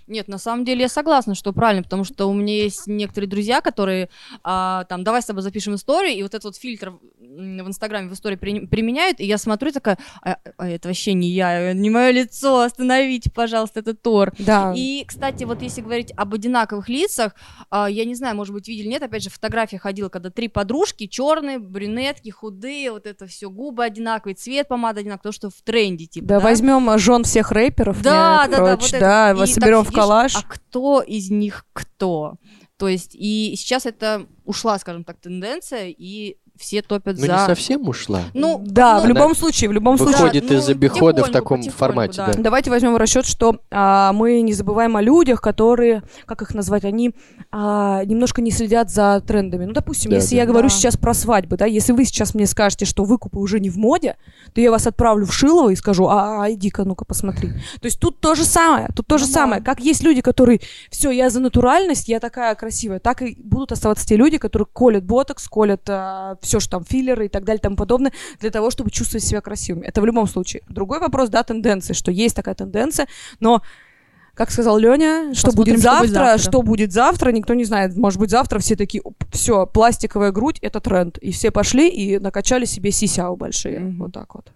Нет, 0.07 0.27
на 0.27 0.39
самом 0.39 0.65
деле 0.65 0.81
я 0.81 0.89
согласна, 0.89 1.35
что 1.35 1.53
правильно, 1.53 1.83
потому 1.83 2.03
что 2.05 2.25
у 2.25 2.33
меня 2.33 2.55
есть 2.55 2.87
некоторые 2.87 3.29
друзья, 3.29 3.61
которые, 3.61 4.09
а, 4.43 4.85
там, 4.85 5.03
давай 5.03 5.21
с 5.21 5.25
тобой 5.25 5.43
запишем 5.43 5.75
историю, 5.75 6.17
и 6.17 6.23
вот 6.23 6.33
этот 6.33 6.45
вот 6.45 6.55
фильтр 6.55 6.93
в 7.19 7.67
Инстаграме 7.67 8.09
в 8.09 8.13
истории 8.13 8.35
при, 8.35 8.65
применяют, 8.65 9.19
и 9.19 9.25
я 9.27 9.37
смотрю 9.37 9.71
такая, 9.71 9.99
а, 10.23 10.37
а 10.57 10.67
это 10.67 10.87
вообще 10.87 11.13
не 11.13 11.29
я, 11.29 11.73
не 11.73 11.91
мое 11.91 12.09
лицо, 12.09 12.61
остановите, 12.61 13.29
пожалуйста, 13.29 13.81
это 13.81 13.93
Тор. 13.93 14.33
Да. 14.39 14.73
И, 14.75 15.05
кстати, 15.07 15.43
вот 15.43 15.61
если 15.61 15.81
говорить 15.81 16.13
об 16.17 16.33
одинаковых 16.33 16.89
лицах, 16.89 17.35
а, 17.69 17.87
я 17.87 18.05
не 18.05 18.15
знаю, 18.15 18.35
может 18.35 18.55
быть, 18.55 18.67
видели, 18.67 18.87
нет, 18.87 19.03
опять 19.03 19.21
же, 19.21 19.29
фотография 19.29 19.77
ходила, 19.77 20.09
когда 20.09 20.31
три 20.31 20.47
подружки, 20.47 21.05
черные, 21.05 21.59
брюнетки, 21.59 22.31
худые, 22.31 22.70
худые, 22.71 22.91
вот 22.91 23.05
это 23.05 23.27
все, 23.27 23.49
губы 23.49 23.83
одинаковые, 23.83 24.35
цвет 24.35 24.67
помады 24.67 25.01
одинаковый, 25.01 25.31
то, 25.31 25.31
что 25.31 25.49
в 25.49 25.61
тренде, 25.61 26.05
типа. 26.05 26.27
Да, 26.27 26.39
да? 26.39 26.43
возьмем 26.43 26.89
а, 26.89 26.97
жен 26.97 27.23
всех 27.23 27.51
рэперов. 27.51 28.01
Да, 28.01 28.43
нет, 28.43 28.51
да, 28.51 28.57
короче, 28.57 28.99
да, 28.99 29.33
вот 29.33 29.45
да. 29.45 29.51
И 29.51 29.53
соберем 29.53 29.83
в 29.83 29.91
коллаж. 29.91 30.31
сидишь, 30.33 30.45
А 30.49 30.53
кто 30.53 31.01
из 31.01 31.29
них 31.29 31.65
кто? 31.73 32.35
То 32.77 32.87
есть, 32.87 33.11
и 33.13 33.53
сейчас 33.57 33.85
это 33.85 34.25
ушла, 34.43 34.79
скажем 34.79 35.03
так, 35.03 35.19
тенденция, 35.19 35.89
и 35.89 36.37
все 36.61 36.81
топят 36.83 37.17
Ну, 37.17 37.25
за... 37.25 37.31
не 37.33 37.45
совсем 37.47 37.89
ушла. 37.89 38.21
Ну, 38.33 38.61
Да, 38.63 38.99
ну, 38.99 39.05
в 39.05 39.07
любом 39.07 39.35
случае, 39.35 39.69
в 39.69 39.73
любом 39.73 39.97
случае. 39.97 40.17
Выходит 40.21 40.49
ну, 40.49 40.57
из 40.57 40.69
обихода 40.69 41.23
в 41.23 41.29
таком 41.29 41.63
формате, 41.63 42.17
да. 42.17 42.33
да. 42.33 42.41
Давайте 42.41 42.69
возьмем 42.69 42.93
в 42.93 42.97
расчет, 42.97 43.25
что 43.25 43.59
а, 43.71 44.13
мы 44.13 44.41
не 44.41 44.53
забываем 44.53 44.95
о 44.95 45.01
людях, 45.01 45.41
которые, 45.41 46.03
как 46.25 46.43
их 46.43 46.53
назвать, 46.53 46.85
они 46.85 47.15
а, 47.51 48.05
немножко 48.05 48.41
не 48.41 48.51
следят 48.51 48.91
за 48.91 49.21
трендами. 49.25 49.65
Ну, 49.65 49.73
допустим, 49.73 50.11
Да, 50.11 50.17
если 50.17 50.35
да. 50.35 50.41
я 50.41 50.45
говорю 50.45 50.69
Да. 50.69 50.73
сейчас 50.75 50.97
про 50.97 51.13
свадьбы, 51.15 51.57
да, 51.57 51.65
если 51.65 51.93
вы 51.93 52.05
сейчас 52.05 52.35
мне 52.35 52.45
скажете, 52.45 52.85
что 52.85 53.03
выкупы 53.03 53.39
уже 53.39 53.59
не 53.59 53.69
в 53.71 53.77
моде, 53.77 54.17
то 54.53 54.61
я 54.61 54.69
вас 54.69 54.85
отправлю 54.85 55.25
в 55.25 55.33
Шилово 55.33 55.69
и 55.71 55.75
скажу, 55.75 56.07
а, 56.07 56.43
а 56.45 56.51
иди-ка, 56.51 56.83
ну-ка, 56.83 57.05
посмотри. 57.05 57.49
То 57.81 57.85
есть 57.85 57.99
тут 57.99 58.19
то 58.19 58.35
же 58.35 58.45
самое, 58.45 58.87
тут 58.95 59.07
то 59.07 59.17
же 59.17 59.25
Ну 59.25 59.31
да. 59.31 59.39
самое. 59.39 59.61
Как 59.63 59.79
есть 59.79 60.03
люди, 60.03 60.21
которые, 60.21 60.61
все, 60.91 61.09
я 61.09 61.29
за 61.31 61.39
натуральность, 61.39 62.07
я 62.07 62.19
такая 62.19 62.53
красивая, 62.53 62.99
так 62.99 63.23
и 63.23 63.35
будут 63.43 63.71
оставаться 63.71 64.05
те 64.05 64.15
люди, 64.15 64.37
которые 64.37 64.67
колят 64.71 65.03
ботокс, 65.03 65.47
колят 65.47 65.89
все, 66.41 66.50
что 66.59 66.71
там 66.71 66.83
филлеры 66.83 67.25
и 67.25 67.29
так 67.29 67.43
далее 67.43 67.59
и 67.59 67.63
тому 67.63 67.75
подобное, 67.75 68.11
для 68.39 68.49
того, 68.49 68.71
чтобы 68.71 68.91
чувствовать 68.91 69.23
себя 69.23 69.41
красивыми. 69.41 69.85
Это 69.85 70.01
в 70.01 70.05
любом 70.05 70.27
случае. 70.27 70.63
Другой 70.67 70.99
вопрос, 70.99 71.29
да, 71.29 71.43
тенденции, 71.43 71.93
что 71.93 72.11
есть 72.11 72.35
такая 72.35 72.55
тенденция, 72.55 73.07
но 73.39 73.61
как 74.33 74.49
сказал 74.51 74.77
Леня, 74.77 75.33
что 75.33 75.47
Посмотрим, 75.47 75.75
будет 75.75 75.81
что 75.83 75.91
будет 75.99 76.09
завтра, 76.09 76.25
завтра. 76.25 76.49
что 76.49 76.61
будет 76.61 76.91
завтра, 76.93 77.31
никто 77.31 77.53
не 77.53 77.65
знает. 77.65 77.95
Может 77.95 78.19
быть, 78.19 78.29
завтра 78.29 78.59
все 78.59 78.75
такие, 78.75 79.03
все, 79.31 79.65
пластиковая 79.65 80.31
грудь— 80.31 80.57
это 80.61 80.79
тренд. 80.79 81.17
И 81.17 81.31
все 81.31 81.51
пошли 81.51 81.89
и 81.89 82.17
накачали 82.17 82.65
себе 82.65 82.91
сисяу 82.91 83.35
большие. 83.35 83.79
Мгм. 83.79 83.99
Вот 83.99 84.13
так 84.13 84.33
вот. 84.33 84.51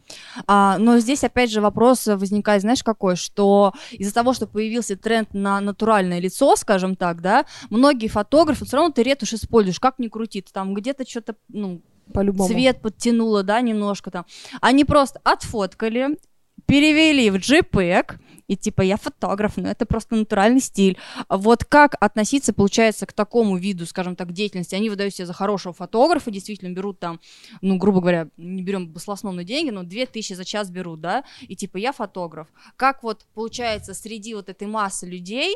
А, 0.48 0.78
но 0.78 1.00
здесь 1.00 1.24
опять 1.24 1.52
же 1.52 1.62
вопрос 1.62 2.08
возникает, 2.08 2.62
знаешь, 2.62 2.84
какой, 2.84 3.16
что 3.16 3.74
из-за 3.92 4.14
того, 4.14 4.34
что 4.34 4.48
появился 4.48 4.96
тренд 4.96 5.34
на 5.34 5.60
натуральное 5.60 6.20
лицо, 6.20 6.56
скажем 6.56 6.96
так, 6.96 7.22
да, 7.22 7.46
многие 7.70 8.08
фотографы, 8.08 8.66
все 8.66 8.78
равно 8.78 8.92
ты 8.92 9.04
ретушь 9.04 9.34
используешь, 9.34 9.80
как 9.80 10.00
ни 10.00 10.08
крути, 10.08 10.42
ты 10.42 10.52
там 10.54 10.74
где-то 10.74 11.08
что-то, 11.08 11.36
ну, 11.50 11.82
По-любому. 12.14 12.48
цвет 12.50 12.82
подтянула, 12.82 13.44
да, 13.44 13.60
немножко 13.62 14.10
там. 14.10 14.26
Они 14.62 14.86
просто 14.86 15.20
отфоткали, 15.24 16.18
перевели 16.66 17.30
в 17.30 17.36
JPEG, 17.36 18.16
и 18.48 18.56
типа 18.56 18.82
я 18.82 18.98
фотограф, 18.98 19.58
ну 19.58 19.68
это 19.68 19.86
просто 19.86 20.16
натуральный 20.16 20.60
стиль. 20.60 20.98
Вот 21.30 21.64
как 21.66 21.96
относиться, 22.00 22.54
получается, 22.54 23.06
к 23.06 23.14
такому 23.14 23.58
виду, 23.58 23.86
скажем 23.86 24.16
так, 24.16 24.32
деятельности? 24.32 24.76
Они 24.76 24.90
выдают 24.90 25.16
себя 25.16 25.26
за 25.26 25.34
хорошего 25.34 25.74
фотографа, 25.74 26.32
действительно 26.32 26.74
берут 26.74 27.00
там, 27.00 27.20
ну, 27.62 27.78
грубо 27.78 28.02
говоря, 28.02 28.30
не 28.38 28.62
берем 28.62 28.90
баслосновные 28.90 29.46
деньги, 29.46 29.72
но 29.72 29.84
2000 29.84 30.34
за 30.34 30.46
час 30.46 30.70
берут, 30.70 31.02
да, 31.02 31.24
и 31.42 31.56
типа 31.56 31.78
я 31.78 31.92
фотограф. 31.92 32.48
Как 32.76 33.04
вот 33.04 33.26
получается 33.34 33.94
среди 33.94 34.36
вот 34.36 34.50
этой 34.50 34.68
массы 34.68 35.08
людей, 35.08 35.56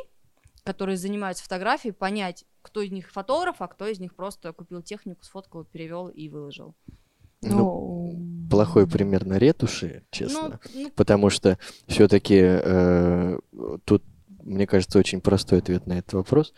которые 0.64 0.98
занимаются 0.98 1.44
фотографией, 1.44 1.94
понять, 1.94 2.46
кто 2.62 2.82
из 2.82 2.92
них 2.92 3.12
фотограф, 3.12 3.58
а 3.60 3.68
кто 3.68 3.88
из 3.88 4.00
них 4.00 4.14
просто 4.14 4.54
купил 4.54 4.82
технику, 4.82 5.24
сфоткал, 5.24 5.64
перевел 5.64 6.10
и 6.10 6.30
выложил. 6.30 6.76
Ну, 7.42 8.29
плохой 8.50 8.88
пример 8.88 9.26
на 9.26 9.38
ретуши, 9.38 10.04
честно. 10.12 10.60
Ну, 10.74 10.82
ну, 10.84 10.92
Потому 10.96 11.30
что 11.30 11.58
все-таки 11.88 12.62
тут, 13.86 14.04
мне 14.44 14.68
кажется, 14.68 15.00
очень 15.00 15.22
простой 15.22 15.60
ответ 15.60 15.88
на 15.88 16.00
этот 16.00 16.14
вопрос. 16.14 16.54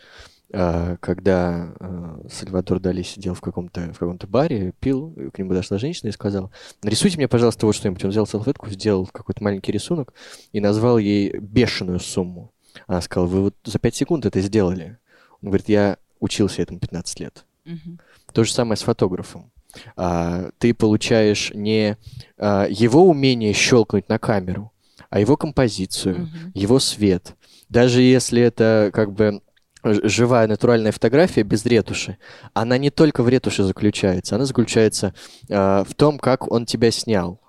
А, 0.54 0.96
Когда 0.98 1.72
э, 1.80 2.28
Сальвадор 2.30 2.78
Дали 2.78 3.02
сидел 3.02 3.32
в 3.32 3.40
каком-то 3.40 3.92
в 3.94 3.98
каком-то 3.98 4.26
баре, 4.26 4.74
пил, 4.80 5.14
к 5.32 5.38
нему 5.38 5.50
подошла 5.50 5.78
женщина 5.78 6.10
и 6.10 6.12
сказала, 6.12 6.50
нарисуйте 6.82 7.16
мне, 7.16 7.26
пожалуйста, 7.26 7.64
вот 7.64 7.74
что-нибудь. 7.74 8.04
Он 8.04 8.10
взял 8.10 8.26
салфетку, 8.26 8.68
сделал 8.68 9.06
какой-то 9.06 9.42
маленький 9.42 9.72
рисунок 9.72 10.12
и 10.52 10.60
назвал 10.60 10.98
ей 10.98 11.38
бешеную 11.38 12.00
сумму. 12.00 12.52
Она 12.86 13.00
сказала, 13.00 13.28
вы 13.28 13.40
вот 13.42 13.56
за 13.64 13.78
5 13.78 13.94
секунд 13.94 14.26
это 14.26 14.40
сделали. 14.40 14.98
Он 15.40 15.48
говорит, 15.48 15.68
я 15.70 15.96
учился 16.20 16.60
этому 16.62 16.80
15 16.80 17.20
лет. 17.20 17.46
мгм. 17.64 17.98
То 18.32 18.44
же 18.44 18.52
самое 18.52 18.76
с 18.76 18.82
фотографом. 18.82 19.51
А, 19.96 20.50
ты 20.58 20.74
получаешь 20.74 21.52
не 21.54 21.96
а, 22.38 22.66
его 22.68 23.08
умение 23.08 23.52
щелкнуть 23.52 24.08
на 24.08 24.18
камеру, 24.18 24.72
а 25.10 25.20
его 25.20 25.36
композицию, 25.36 26.20
Мгм. 26.20 26.52
его 26.54 26.78
свет. 26.78 27.34
Даже 27.68 28.02
если 28.02 28.42
это 28.42 28.90
как 28.92 29.12
бы 29.12 29.40
живая 29.84 30.46
натуральная 30.46 30.92
фотография 30.92 31.42
без 31.42 31.64
ретуши, 31.66 32.18
она 32.54 32.78
не 32.78 32.90
только 32.90 33.22
в 33.22 33.28
ретуши 33.28 33.64
заключается, 33.64 34.36
она 34.36 34.44
заключается 34.44 35.14
а, 35.50 35.84
в 35.84 35.94
том, 35.94 36.18
как 36.18 36.50
он 36.50 36.66
тебя 36.66 36.90
снял. 36.90 37.40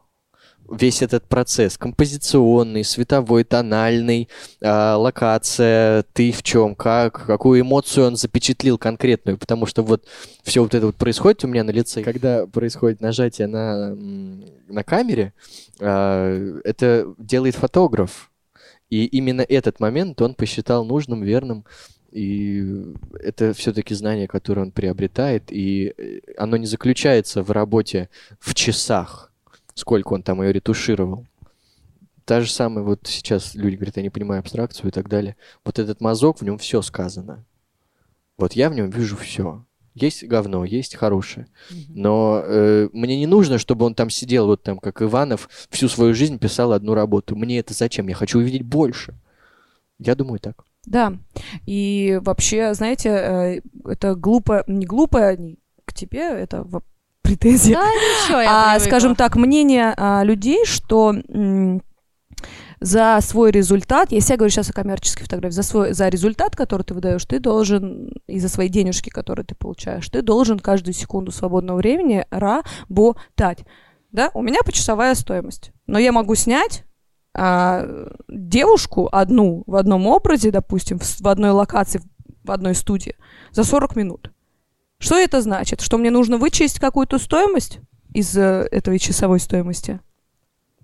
Весь 0.80 1.02
этот 1.02 1.26
процесс 1.26 1.78
композиционный, 1.78 2.84
световой, 2.84 3.44
тональный, 3.44 4.28
а, 4.62 4.98
локация, 4.98 6.04
ты 6.14 6.32
в 6.32 6.42
чем, 6.44 6.76
как, 6.76 7.26
какую 7.26 7.62
эмоцию 7.62 8.08
он 8.08 8.16
запечатлил 8.16 8.78
конкретную, 8.78 9.38
потому 9.38 9.66
что 9.66 9.84
вот 9.84 10.06
все 10.44 10.62
вот 10.62 10.74
это 10.74 10.88
вот 10.88 10.96
происходит 10.96 11.44
у 11.44 11.48
меня 11.48 11.64
на 11.64 11.72
лице. 11.72 12.02
Когда 12.04 12.48
происходит 12.48 13.02
нажатие 13.02 13.48
на, 13.48 13.96
на 13.96 14.84
камере, 14.84 15.34
а, 15.80 16.60
это 16.64 17.14
делает 17.18 17.56
фотограф. 17.56 18.32
И 18.90 19.06
именно 19.06 19.42
этот 19.42 19.80
момент 19.80 20.22
он 20.22 20.36
посчитал 20.36 20.86
нужным, 20.86 21.24
верным. 21.24 21.66
И 22.12 22.64
это 23.20 23.54
все-таки 23.54 23.96
знание, 23.96 24.28
которое 24.28 24.62
он 24.62 24.72
приобретает, 24.72 25.46
и 25.50 25.96
э, 25.98 26.20
оно 26.38 26.58
не 26.58 26.68
заключается 26.68 27.42
в 27.42 27.50
работе 27.50 28.08
в 28.40 28.54
часах, 28.54 29.33
сколько 29.74 30.14
он 30.14 30.24
там 30.24 30.42
ее 30.42 30.52
ретушировал. 30.52 31.26
Та 32.26 32.42
же 32.42 32.50
самая, 32.50 32.86
вот 32.86 33.02
сейчас 33.06 33.54
люди 33.54 33.76
говорят, 33.76 33.98
я 33.98 34.04
не 34.04 34.10
понимаю 34.10 34.40
абстракцию 34.40 34.88
и 34.88 34.92
так 34.92 35.10
далее. 35.10 35.36
Вот 35.66 35.80
этот 35.80 36.00
мазок, 36.00 36.40
в 36.40 36.44
нем 36.44 36.58
все 36.58 36.82
сказано. 36.82 37.46
Вот 38.38 38.54
я 38.54 38.70
в 38.70 38.74
нем 38.74 38.90
вижу 38.90 39.18
все. 39.18 39.66
Есть 39.94 40.24
говно, 40.24 40.66
есть 40.66 40.96
хорошее. 40.96 41.48
Но 41.90 42.42
э, 42.44 42.90
мне 42.94 43.18
не 43.20 43.28
нужно, 43.28 43.60
чтобы 43.60 43.86
он 43.86 43.94
там 43.94 44.10
сидел, 44.10 44.48
вот 44.48 44.64
там, 44.64 44.80
как 44.80 45.02
Иванов, 45.02 45.50
всю 45.70 45.88
свою 45.88 46.16
жизнь 46.16 46.40
писал 46.40 46.72
одну 46.72 46.96
работу. 46.96 47.36
Мне 47.36 47.60
это 47.60 47.74
зачем? 47.74 48.08
Я 48.08 48.16
хочу 48.16 48.40
увидеть 48.40 48.64
больше. 48.64 49.14
Я 50.00 50.16
думаю 50.16 50.40
так. 50.40 50.66
Да. 50.86 51.14
И 51.66 52.20
вообще, 52.22 52.74
знаете, 52.74 53.10
э, 53.10 53.62
это 53.86 54.16
глупо, 54.16 54.64
не 54.68 54.86
глупо 54.86 55.38
к 55.86 55.94
тебе, 55.94 56.22
это 56.22 56.64
претензия. 57.24 57.76
Да, 57.76 57.86
ничего, 57.88 58.42
я 58.42 58.76
а, 58.76 58.80
скажем 58.80 59.16
так, 59.16 59.36
мнение 59.36 59.94
а, 59.98 60.24
людей, 60.24 60.66
что 60.66 61.16
за 62.80 63.18
свой 63.22 63.52
результат, 63.52 64.12
если 64.12 64.34
я 64.34 64.38
говорю 64.38 64.52
сейчас 64.52 64.70
о 64.70 64.74
коммерческой 64.74 65.24
фотографии, 65.24 65.56
за 65.56 65.64
свой 65.64 65.94
за 65.94 66.10
результат, 66.10 66.56
который 66.56 66.84
ты 66.84 66.94
выдаешь, 66.94 67.26
ты 67.26 67.40
должен 67.40 68.12
и 68.28 68.40
за 68.40 68.50
свои 68.50 68.68
денежки, 68.68 69.10
которые 69.10 69.46
ты 69.46 69.56
получаешь, 69.56 70.10
ты 70.10 70.22
должен 70.22 70.60
каждую 70.60 70.94
секунду 70.94 71.32
свободного 71.32 71.78
времени 71.78 72.26
работать. 72.30 73.66
Да, 74.12 74.30
у 74.34 74.42
меня 74.42 74.60
почасовая 74.66 75.16
стоимость, 75.16 75.72
но 75.88 75.98
я 75.98 76.12
могу 76.12 76.36
снять 76.36 76.84
а, 77.34 77.88
девушку 78.28 79.08
одну 79.12 79.64
в 79.66 79.76
одном 79.76 80.06
образе, 80.06 80.52
допустим, 80.52 81.00
в, 81.00 81.22
в 81.22 81.28
одной 81.28 81.52
локации, 81.52 82.02
в 82.44 82.52
одной 82.52 82.76
студии 82.76 83.16
за 83.52 83.64
40 83.64 83.96
минут. 83.96 84.32
Что 85.04 85.18
это 85.18 85.42
значит? 85.42 85.82
Что 85.82 85.98
мне 85.98 86.12
нужно 86.12 86.38
вычесть 86.38 86.80
какую-то 86.80 87.20
стоимость 87.20 87.80
из 88.14 88.38
э, 88.38 88.70
этой 88.72 88.98
часовой 89.00 89.42
стоимости? 89.42 90.00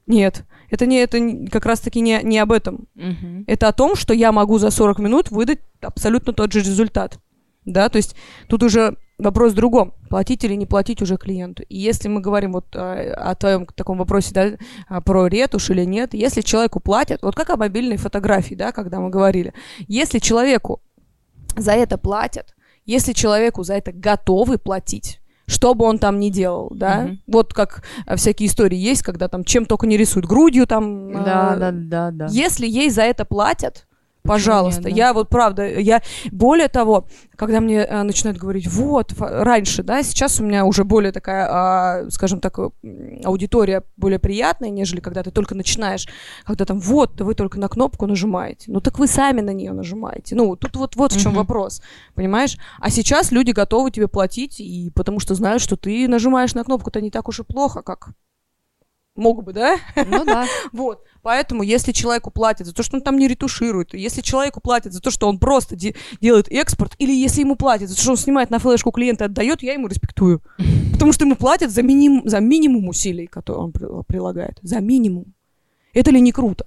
Нет, 0.08 0.44
это 0.70 0.86
не 0.86 0.98
это 0.98 1.20
как 1.50 1.66
раз-таки 1.66 2.02
не, 2.02 2.20
не 2.24 2.38
об 2.38 2.52
этом. 2.52 2.90
Мгм. 2.96 3.46
Это 3.48 3.70
о 3.70 3.72
том, 3.72 3.96
что 3.96 4.14
я 4.14 4.34
могу 4.34 4.60
за 4.60 4.72
40 4.72 5.00
минут 5.00 5.32
выдать 5.32 5.60
абсолютно 5.80 6.34
тот 6.34 6.52
же 6.52 6.60
результат. 6.60 7.18
Да, 7.64 7.88
то 7.88 7.96
есть 7.96 8.18
тут 8.50 8.62
уже 8.62 8.98
вопрос 9.18 9.54
в 9.54 9.56
другом, 9.56 9.94
платить 10.10 10.44
или 10.44 10.56
не 10.56 10.66
платить 10.66 11.02
уже 11.02 11.16
клиенту. 11.16 11.64
И 11.70 11.78
если 11.78 12.10
мы 12.10 12.20
говорим 12.20 12.52
вот 12.52 12.76
э, 12.76 13.12
о 13.12 13.36
твоем 13.36 13.68
таком 13.68 14.00
вопросе, 14.00 14.34
да, 14.34 14.52
а, 14.90 15.00
про 15.00 15.28
ретушь 15.28 15.70
или 15.70 15.86
нет, 15.86 16.14
если 16.14 16.42
человеку 16.42 16.82
платят, 16.82 17.22
вот 17.22 17.36
как 17.36 17.52
о 17.52 17.58
мобильной 17.58 17.96
фотографии, 17.96 18.56
да, 18.56 18.74
когда 18.74 19.00
мы 19.00 19.10
говорили, 19.10 19.54
если 19.88 20.20
человеку 20.20 20.82
за 21.56 21.72
это 21.72 21.98
платят, 21.98 22.54
если 22.90 23.14
человеку 23.14 23.64
за 23.64 23.76
это 23.76 23.92
готовы 23.92 24.58
платить, 24.58 25.20
что 25.46 25.74
бы 25.74 25.86
он 25.86 25.98
там 26.00 26.20
ни 26.20 26.30
делал, 26.30 26.70
да, 26.72 27.02
Мгм. 27.02 27.22
вот 27.28 27.54
как 27.54 27.84
э, 28.06 28.16
всякие 28.16 28.48
истории 28.48 28.78
есть, 28.78 29.02
когда 29.02 29.28
там 29.28 29.44
чем 29.44 29.66
только 29.66 29.88
не 29.88 29.98
рисуют, 29.98 30.26
грудью 30.28 30.68
там. 30.68 31.12
Да, 31.24 31.56
э, 31.56 31.60
да, 31.60 31.72
да, 31.72 32.12
да. 32.12 32.28
Если 32.30 32.68
ей 32.68 32.90
за 32.90 33.02
это 33.04 33.26
платят, 33.26 33.88
Пожалуйста, 34.24 34.84
нет, 34.84 34.92
да? 34.92 34.98
я 34.98 35.14
вот 35.14 35.30
правда, 35.30 35.66
я 35.66 36.02
более 36.32 36.68
того, 36.68 37.08
когда 37.36 37.62
мне 37.62 37.78
э, 37.78 38.04
начинают 38.04 38.38
говорить, 38.38 38.68
вот 38.68 39.14
раньше, 39.18 39.82
да, 39.82 40.04
сейчас 40.04 40.40
у 40.40 40.46
меня 40.46 40.66
уже 40.66 40.84
более 40.84 41.12
такая, 41.12 42.04
э, 42.04 42.10
скажем 42.10 42.42
так, 42.42 42.60
аудитория 43.24 43.84
более 43.96 44.20
приятная, 44.20 44.70
нежели 44.70 45.00
когда 45.00 45.24
ты 45.24 45.32
только 45.32 45.56
начинаешь, 45.56 46.08
когда 46.46 46.66
там 46.66 46.80
вот, 46.80 47.20
вы 47.22 47.34
только 47.34 47.60
на 47.60 47.70
кнопку 47.70 48.08
нажимаете, 48.08 48.72
ну 48.72 48.82
так 48.82 49.00
вы 49.00 49.08
сами 49.08 49.42
на 49.42 49.52
нее 49.52 49.72
нажимаете, 49.72 50.36
ну 50.36 50.56
тут 50.56 50.76
вот 50.76 50.96
вот 50.96 51.14
в 51.14 51.20
чем 51.20 51.34
uh 51.34 51.38
вопрос, 51.38 51.82
понимаешь? 52.14 52.58
А 52.80 52.90
сейчас 52.90 53.32
люди 53.32 53.52
готовы 53.52 53.90
тебе 53.92 54.10
платить 54.10 54.60
и 54.60 54.92
потому 54.94 55.20
что 55.20 55.34
знают, 55.34 55.62
что 55.62 55.78
ты 55.78 56.08
нажимаешь 56.08 56.54
на 56.54 56.64
кнопку-то 56.66 57.00
не 57.00 57.10
так 57.10 57.30
уж 57.30 57.40
и 57.40 57.44
плохо, 57.44 57.82
как 57.82 58.10
мог 59.20 59.44
бы, 59.44 59.54
да? 59.54 59.78
Ну 59.96 60.26
да. 60.26 60.46
вот. 60.72 61.04
Поэтому, 61.22 61.64
если 61.64 61.92
человеку 61.92 62.32
платят 62.32 62.68
за 62.68 62.74
то, 62.74 62.82
что 62.84 62.98
он 62.98 63.02
там 63.02 63.18
не 63.18 63.28
ретуширует, 63.28 63.94
если 63.94 64.22
человеку 64.22 64.62
платят 64.62 64.94
за 64.94 65.02
то, 65.02 65.12
что 65.12 65.28
он 65.28 65.38
просто 65.38 65.76
де- 65.76 65.96
делает 66.22 66.48
экспорт, 66.50 66.96
или 66.98 67.12
если 67.12 67.42
ему 67.42 67.56
платят 67.56 67.90
за 67.90 67.96
то, 67.96 68.02
что 68.02 68.12
он 68.12 68.18
снимает 68.18 68.50
на 68.50 68.60
флешку 68.60 68.92
клиента 68.92 69.26
и 69.26 69.28
отдает, 69.28 69.62
я 69.62 69.74
ему 69.74 69.88
респектую. 69.88 70.42
Потому 70.94 71.12
что 71.12 71.26
ему 71.26 71.36
платят 71.36 71.72
за, 71.72 71.82
миним- 71.82 72.28
за 72.28 72.40
минимум 72.40 72.88
усилий, 72.88 73.28
которые 73.28 73.64
он 73.66 73.72
при- 73.72 74.04
прилагает. 74.08 74.58
За 74.62 74.80
минимум. 74.80 75.34
Это 75.94 76.12
ли 76.12 76.22
не 76.22 76.32
круто? 76.32 76.66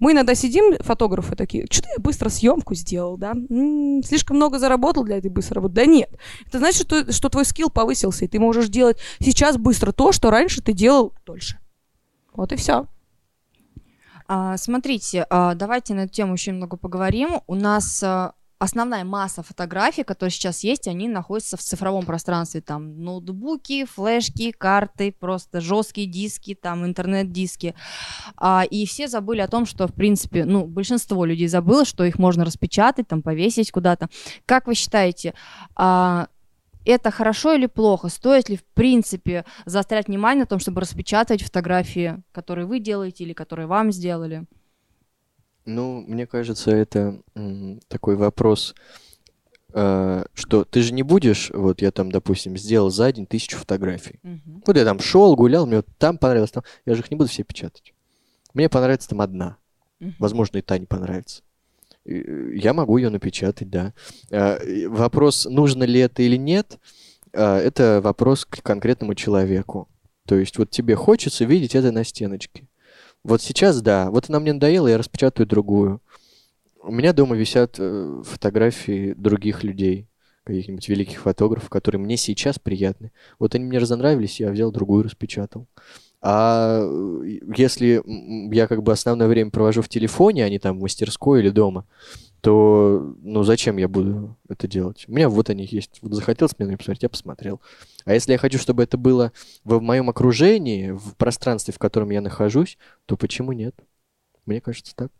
Мы 0.00 0.12
иногда 0.12 0.34
сидим, 0.36 0.76
фотографы 0.80 1.34
такие, 1.34 1.66
что-то 1.68 1.88
я 1.96 2.00
быстро 2.00 2.28
съемку 2.28 2.74
сделал, 2.76 3.16
да? 3.16 3.32
М-м, 3.32 4.04
слишком 4.04 4.36
много 4.36 4.60
заработал 4.60 5.02
для 5.02 5.18
этой 5.18 5.28
быстрой 5.28 5.56
работы. 5.56 5.74
Да 5.74 5.86
нет. 5.86 6.10
Это 6.46 6.58
значит, 6.58 6.82
что, 6.86 7.10
что 7.12 7.28
твой 7.28 7.44
скилл 7.44 7.68
повысился, 7.68 8.24
и 8.24 8.28
ты 8.28 8.38
можешь 8.38 8.68
делать 8.68 8.98
сейчас 9.18 9.56
быстро 9.56 9.90
то, 9.90 10.12
что 10.12 10.30
раньше 10.30 10.62
ты 10.62 10.72
делал 10.72 11.14
дольше. 11.26 11.58
Вот 12.38 12.52
и 12.52 12.56
все. 12.56 12.86
А, 14.28 14.56
смотрите, 14.56 15.26
а, 15.28 15.54
давайте 15.54 15.94
на 15.94 16.02
эту 16.02 16.12
тему 16.12 16.34
еще 16.34 16.52
немного 16.52 16.76
поговорим. 16.76 17.40
У 17.48 17.56
нас 17.56 18.00
а, 18.04 18.34
основная 18.60 19.02
масса 19.02 19.42
фотографий, 19.42 20.04
которые 20.04 20.30
сейчас 20.30 20.62
есть, 20.62 20.86
они 20.86 21.08
находятся 21.08 21.56
в 21.56 21.62
цифровом 21.62 22.06
пространстве. 22.06 22.60
Там 22.60 23.02
ноутбуки, 23.02 23.86
флешки, 23.86 24.52
карты, 24.52 25.12
просто 25.18 25.60
жесткие 25.60 26.06
диски, 26.06 26.54
там 26.54 26.86
интернет-диски. 26.86 27.74
А, 28.36 28.62
и 28.70 28.86
все 28.86 29.08
забыли 29.08 29.40
о 29.40 29.48
том, 29.48 29.66
что, 29.66 29.88
в 29.88 29.92
принципе, 29.92 30.44
ну, 30.44 30.64
большинство 30.64 31.24
людей 31.24 31.48
забыло, 31.48 31.84
что 31.84 32.04
их 32.04 32.20
можно 32.20 32.44
распечатать, 32.44 33.08
там, 33.08 33.20
повесить 33.20 33.72
куда-то. 33.72 34.08
Как 34.46 34.68
вы 34.68 34.76
считаете, 34.76 35.34
а, 35.74 36.28
это 36.88 37.10
хорошо 37.10 37.54
или 37.54 37.66
плохо? 37.66 38.08
Стоит 38.08 38.48
ли, 38.48 38.56
в 38.56 38.64
принципе, 38.64 39.44
заострять 39.66 40.08
внимание 40.08 40.44
на 40.44 40.46
том, 40.46 40.58
чтобы 40.58 40.80
распечатать 40.80 41.42
фотографии, 41.42 42.22
которые 42.32 42.66
вы 42.66 42.80
делаете 42.80 43.24
или 43.24 43.32
которые 43.32 43.66
вам 43.66 43.92
сделали? 43.92 44.44
Ну, 45.66 46.00
мне 46.06 46.26
кажется, 46.26 46.70
это 46.70 47.20
такой 47.88 48.16
вопрос, 48.16 48.74
э, 49.74 50.24
что 50.32 50.64
ты 50.64 50.80
же 50.80 50.94
не 50.94 51.02
будешь, 51.02 51.50
вот 51.50 51.82
я 51.82 51.90
там, 51.90 52.10
допустим, 52.10 52.56
сделал 52.56 52.88
за 52.88 53.12
день 53.12 53.26
тысячу 53.26 53.58
фотографий. 53.58 54.18
Угу. 54.22 54.62
Вот 54.66 54.76
я 54.76 54.84
там 54.86 54.98
шел, 55.00 55.36
гулял, 55.36 55.66
мне 55.66 55.76
вот 55.76 55.88
там 55.98 56.16
понравилось, 56.16 56.52
там, 56.52 56.62
я 56.86 56.94
же 56.94 57.02
их 57.02 57.10
не 57.10 57.18
буду 57.18 57.28
все 57.28 57.42
печатать. 57.44 57.92
Мне 58.54 58.70
понравится 58.70 59.10
там 59.10 59.20
одна. 59.20 59.58
Угу. 60.00 60.12
Возможно, 60.18 60.56
и 60.56 60.62
та 60.62 60.78
не 60.78 60.86
понравится. 60.86 61.42
Я 62.08 62.72
могу 62.72 62.96
ее 62.96 63.10
напечатать, 63.10 63.68
да. 63.68 63.92
А, 64.30 64.58
вопрос, 64.88 65.46
нужно 65.46 65.84
ли 65.84 66.00
это 66.00 66.22
или 66.22 66.36
нет, 66.36 66.78
а, 67.34 67.58
это 67.58 68.00
вопрос 68.02 68.44
к 68.44 68.62
конкретному 68.62 69.14
человеку. 69.14 69.88
То 70.26 70.36
есть 70.36 70.58
вот 70.58 70.70
тебе 70.70 70.94
хочется 70.94 71.44
видеть 71.44 71.74
это 71.74 71.92
на 71.92 72.04
стеночке. 72.04 72.68
Вот 73.24 73.42
сейчас, 73.42 73.82
да, 73.82 74.10
вот 74.10 74.28
она 74.28 74.40
мне 74.40 74.52
надоела, 74.52 74.88
я 74.88 74.98
распечатаю 74.98 75.46
другую. 75.46 76.00
У 76.82 76.92
меня 76.92 77.12
дома 77.12 77.36
висят 77.36 77.76
э, 77.78 78.22
фотографии 78.24 79.12
других 79.14 79.64
людей, 79.64 80.08
каких-нибудь 80.44 80.88
великих 80.88 81.20
фотографов, 81.20 81.68
которые 81.68 82.00
мне 82.00 82.16
сейчас 82.16 82.58
приятны. 82.58 83.12
Вот 83.38 83.54
они 83.54 83.64
мне 83.64 83.78
разонравились, 83.78 84.40
я 84.40 84.50
взял 84.50 84.70
другую, 84.70 85.02
распечатал. 85.02 85.66
А 86.20 86.80
э, 86.82 87.38
если 87.56 88.02
я 88.54 88.66
как 88.66 88.82
бы 88.82 88.92
основное 88.92 89.28
время 89.28 89.50
провожу 89.50 89.82
в 89.82 89.88
телефоне, 89.88 90.44
а 90.44 90.48
не 90.48 90.58
там 90.58 90.78
в 90.78 90.82
мастерской 90.82 91.40
или 91.40 91.50
дома, 91.50 91.86
то 92.40 93.14
ну 93.22 93.42
зачем 93.42 93.76
я 93.76 93.88
буду 93.88 94.36
это 94.48 94.66
делать? 94.68 95.04
У 95.08 95.12
меня 95.12 95.28
вот 95.28 95.50
они 95.50 95.64
есть. 95.64 95.98
Вот 96.02 96.14
захотелось 96.14 96.58
мне 96.58 96.76
посмотреть, 96.76 97.02
я 97.02 97.08
посмотрел. 97.08 97.60
А 98.04 98.14
если 98.14 98.32
я 98.32 98.38
хочу, 98.38 98.58
чтобы 98.58 98.82
это 98.82 98.96
было 98.96 99.32
в 99.64 99.80
моем 99.80 100.10
окружении, 100.10 100.90
в 100.90 101.14
пространстве, 101.16 101.74
в 101.74 101.78
котором 101.78 102.10
я 102.10 102.20
нахожусь, 102.20 102.78
то 103.06 103.16
почему 103.16 103.52
нет? 103.52 103.74
Мне 104.46 104.60
кажется 104.60 104.94
так. 104.96 105.12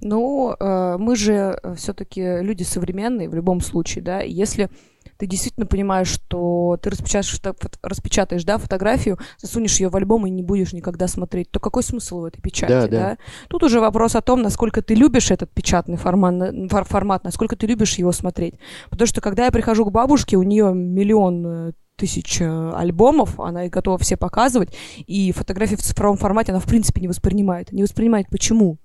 Ну, 0.00 0.54
э, 0.58 0.96
мы 0.98 1.16
же 1.16 1.58
э, 1.60 1.74
все-таки 1.74 2.40
люди 2.40 2.62
современные 2.62 3.28
в 3.28 3.34
любом 3.34 3.60
случае, 3.60 4.04
да. 4.04 4.20
Если 4.20 4.70
ты 5.16 5.26
действительно 5.26 5.66
понимаешь, 5.66 6.06
что 6.06 6.78
ты 6.80 6.90
распечатаешь, 6.90 7.40
распечатаешь 7.82 8.44
да, 8.44 8.58
фотографию, 8.58 9.18
засунешь 9.38 9.80
ее 9.80 9.88
в 9.88 9.96
альбом 9.96 10.26
и 10.26 10.30
не 10.30 10.44
будешь 10.44 10.72
никогда 10.72 11.08
смотреть, 11.08 11.50
то 11.50 11.58
какой 11.58 11.82
смысл 11.82 12.20
в 12.20 12.26
этой 12.26 12.40
печати? 12.40 12.70
Да, 12.70 12.82
да. 12.82 12.88
да? 12.88 13.18
Тут 13.48 13.64
уже 13.64 13.80
вопрос 13.80 14.14
о 14.14 14.20
том, 14.20 14.40
насколько 14.40 14.82
ты 14.82 14.94
любишь 14.94 15.32
этот 15.32 15.50
печатный 15.50 15.96
формат, 15.96 16.54
формат, 16.70 17.24
насколько 17.24 17.56
ты 17.56 17.66
любишь 17.66 17.98
его 17.98 18.12
смотреть. 18.12 18.54
Потому 18.90 19.08
что 19.08 19.20
когда 19.20 19.46
я 19.46 19.50
прихожу 19.50 19.84
к 19.84 19.90
бабушке, 19.90 20.36
у 20.36 20.44
нее 20.44 20.72
миллион 20.72 21.46
э, 21.46 21.72
тысяч 21.96 22.40
альбомов, 22.40 23.40
она 23.40 23.64
их 23.64 23.72
готова 23.72 23.98
все 23.98 24.16
показывать, 24.16 24.76
и 25.08 25.32
фотографии 25.32 25.74
в 25.74 25.82
цифровом 25.82 26.18
формате 26.18 26.52
она 26.52 26.60
в 26.60 26.66
принципе 26.66 27.00
не 27.00 27.08
воспринимает. 27.08 27.72
Не 27.72 27.82
воспринимает 27.82 28.28
почему? 28.30 28.78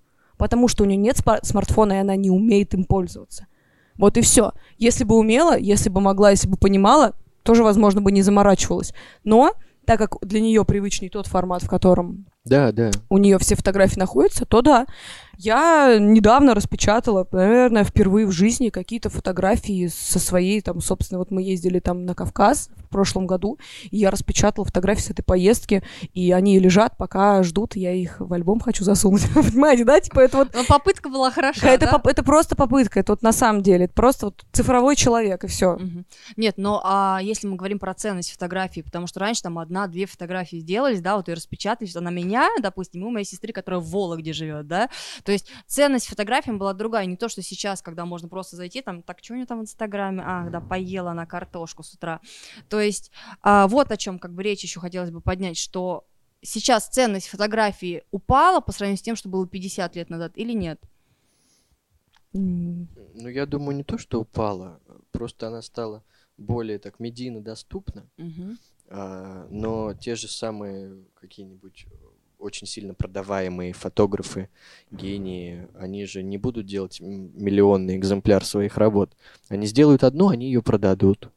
Потому 0.44 0.68
что 0.68 0.84
у 0.84 0.86
нее 0.86 0.98
нет 0.98 1.16
смартфона, 1.44 1.94
и 1.94 1.98
она 2.00 2.18
не 2.18 2.30
умеет 2.30 2.74
им 2.74 2.84
пользоваться. 2.84 3.48
Вот 3.98 4.18
и 4.18 4.22
все. 4.22 4.52
Если 4.78 5.06
бы 5.06 5.16
умела, 5.16 5.58
если 5.58 5.88
бы 5.88 6.02
могла, 6.02 6.32
если 6.32 6.50
бы 6.50 6.58
понимала, 6.58 7.14
тоже, 7.44 7.64
возможно, 7.64 8.02
бы 8.02 8.12
не 8.12 8.22
заморачивалась. 8.22 8.94
Но 9.24 9.54
так 9.86 10.00
как 10.00 10.18
для 10.20 10.42
нее 10.42 10.66
привычнее 10.66 11.10
тот 11.10 11.28
формат, 11.28 11.64
в 11.64 11.70
котором 11.70 12.26
да, 12.44 12.74
да. 12.74 12.92
у 13.08 13.20
нее 13.20 13.40
все 13.40 13.56
фотографии 13.56 13.98
находятся, 13.98 14.46
то 14.46 14.62
да. 14.62 14.86
Я 15.38 15.98
недавно 16.00 16.54
распечатала, 16.54 17.28
наверное, 17.32 17.84
впервые 17.84 18.28
в 18.28 18.32
жизни 18.32 18.70
какие-то 18.70 19.10
фотографии 19.10 19.88
со 19.88 20.20
своей, 20.20 20.62
там, 20.62 20.82
собственно, 20.82 21.20
вот 21.20 21.32
мы 21.32 21.42
ездили 21.42 21.80
там 21.80 22.06
на 22.06 22.14
Кавказ 22.14 22.70
в 22.78 22.90
прошлом 22.90 23.26
году, 23.26 23.58
и 23.90 23.98
я 23.98 24.12
распечатала 24.12 24.66
фотографии 24.66 25.02
с 25.02 25.10
этой 25.10 25.24
поездки, 25.24 25.84
и 26.14 26.32
они 26.32 26.60
лежат, 26.60 26.98
пока 26.98 27.42
ждут, 27.44 27.76
я 27.76 27.92
их 27.92 28.20
в 28.20 28.32
альбом 28.34 28.60
хочу 28.60 28.84
засунуть. 28.84 29.24
Понимаете, 29.34 29.84
да? 29.86 30.00
Типа 30.00 30.20
это 30.20 30.38
вот... 30.38 30.54
Но 30.54 30.64
попытка 30.64 31.10
была 31.10 31.32
хорошая, 31.32 31.74
это, 31.74 31.88
да? 31.88 31.98
по- 31.98 32.10
это 32.10 32.24
просто 32.24 32.56
попытка, 32.56 33.00
это 33.00 33.14
вот 33.14 33.24
на 33.24 33.32
самом 33.32 33.64
деле, 33.64 33.86
это 33.86 33.94
просто 33.94 34.28
вот 34.28 34.46
цифровой 34.52 34.96
человек, 34.96 35.44
и 35.44 35.48
все. 35.48 35.74
Угу. 35.74 36.04
Нет, 36.38 36.56
но 36.58 36.82
а 36.84 37.20
если 37.22 37.48
мы 37.48 37.56
говорим 37.56 37.80
про 37.80 37.94
ценность 37.94 38.32
фотографии, 38.32 38.82
потому 38.82 39.08
что 39.08 39.20
раньше 39.20 39.42
там 39.42 39.58
одна-две 39.58 40.06
фотографии 40.06 40.58
сделались, 40.58 41.02
да, 41.02 41.18
вот 41.18 41.30
и 41.30 41.34
распечатались, 41.34 41.96
на 41.96 42.10
меня, 42.10 42.50
допустим, 42.62 43.02
и 43.02 43.06
у 43.06 43.10
моей 43.10 43.26
сестры, 43.26 43.54
которая 43.54 43.80
в 43.80 43.90
Вологде 43.90 44.34
живет, 44.34 44.68
да, 44.68 44.90
то 45.24 45.32
есть 45.32 45.50
ценность 45.68 46.08
фотографиям 46.08 46.58
была 46.58 46.74
другая, 46.74 47.06
не 47.06 47.18
то, 47.18 47.30
что 47.30 47.42
сейчас, 47.42 47.82
когда 47.82 48.06
можно 48.06 48.28
просто 48.28 48.56
зайти, 48.56 48.82
там, 48.82 49.02
так, 49.02 49.20
что 49.22 49.34
у 49.34 49.36
нее 49.36 49.46
там 49.46 49.60
в 49.60 49.62
Инстаграме? 49.64 50.24
Ах, 50.26 50.52
да, 50.52 50.62
поела 50.62 51.14
на 51.14 51.26
картошку 51.26 51.84
с 51.84 51.94
утра. 51.94 52.22
То 52.70 52.80
есть 52.80 53.12
а, 53.42 53.68
вот 53.68 53.92
о 53.92 53.98
чем 53.98 54.20
как 54.20 54.34
бы 54.34 54.44
речь 54.44 54.64
еще 54.64 54.80
хотелось 54.80 55.12
бы 55.12 55.22
поднять, 55.22 55.58
что 55.58 56.06
сейчас 56.42 56.88
ценность 56.90 57.28
фотографии 57.28 58.04
упала 58.12 58.60
по 58.60 58.72
сравнению 58.72 59.00
с 59.00 59.02
тем, 59.02 59.16
что 59.16 59.30
было 59.30 59.48
50 59.48 59.96
лет 59.96 60.10
назад, 60.10 60.34
или 60.36 60.54
нет? 60.54 60.82
Ну, 62.34 62.88
я 63.30 63.46
думаю, 63.46 63.76
не 63.76 63.84
то, 63.84 63.98
что 63.98 64.20
упала, 64.20 64.82
просто 65.12 65.48
она 65.48 65.62
стала 65.62 66.04
более 66.38 66.80
так 66.80 67.00
медийно 67.00 67.42
доступна, 67.42 68.10
угу. 68.18 68.58
а, 68.90 69.48
но 69.50 69.94
те 69.94 70.16
же 70.16 70.28
самые 70.28 71.06
какие-нибудь 71.14 71.86
очень 72.44 72.68
сильно 72.68 72.94
продаваемые 72.94 73.74
фотографы, 73.74 74.50
гении, 74.92 75.68
они 75.76 76.06
же 76.06 76.22
не 76.22 76.38
будут 76.38 76.66
делать 76.66 77.00
миллионный 77.02 77.96
экземпляр 77.98 78.44
своих 78.46 78.78
работ. 78.78 79.16
Они 79.50 79.66
сделают 79.66 80.04
одну, 80.04 80.30
они 80.30 80.48
ее 80.48 80.62
продадут. 80.62 81.32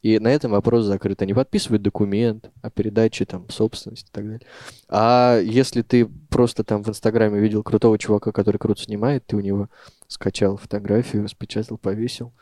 И 0.00 0.18
на 0.20 0.28
этом 0.28 0.52
вопрос 0.52 0.84
закрыт. 0.84 1.22
Они 1.22 1.34
подписывают 1.34 1.82
документ 1.82 2.52
о 2.62 2.70
передаче 2.70 3.24
там 3.24 3.48
собственности 3.50 4.08
и 4.08 4.12
так 4.12 4.24
далее. 4.24 4.46
А 4.88 5.40
если 5.40 5.82
ты 5.82 6.06
просто 6.06 6.62
там 6.62 6.84
в 6.84 6.88
Инстаграме 6.88 7.40
видел 7.40 7.64
крутого 7.64 7.98
чувака, 7.98 8.30
который 8.30 8.58
круто 8.58 8.80
снимает, 8.80 9.26
ты 9.26 9.36
у 9.36 9.40
него 9.40 9.68
скачал 10.06 10.56
фотографию, 10.56 11.24
распечатал, 11.24 11.78
повесил, 11.78 12.32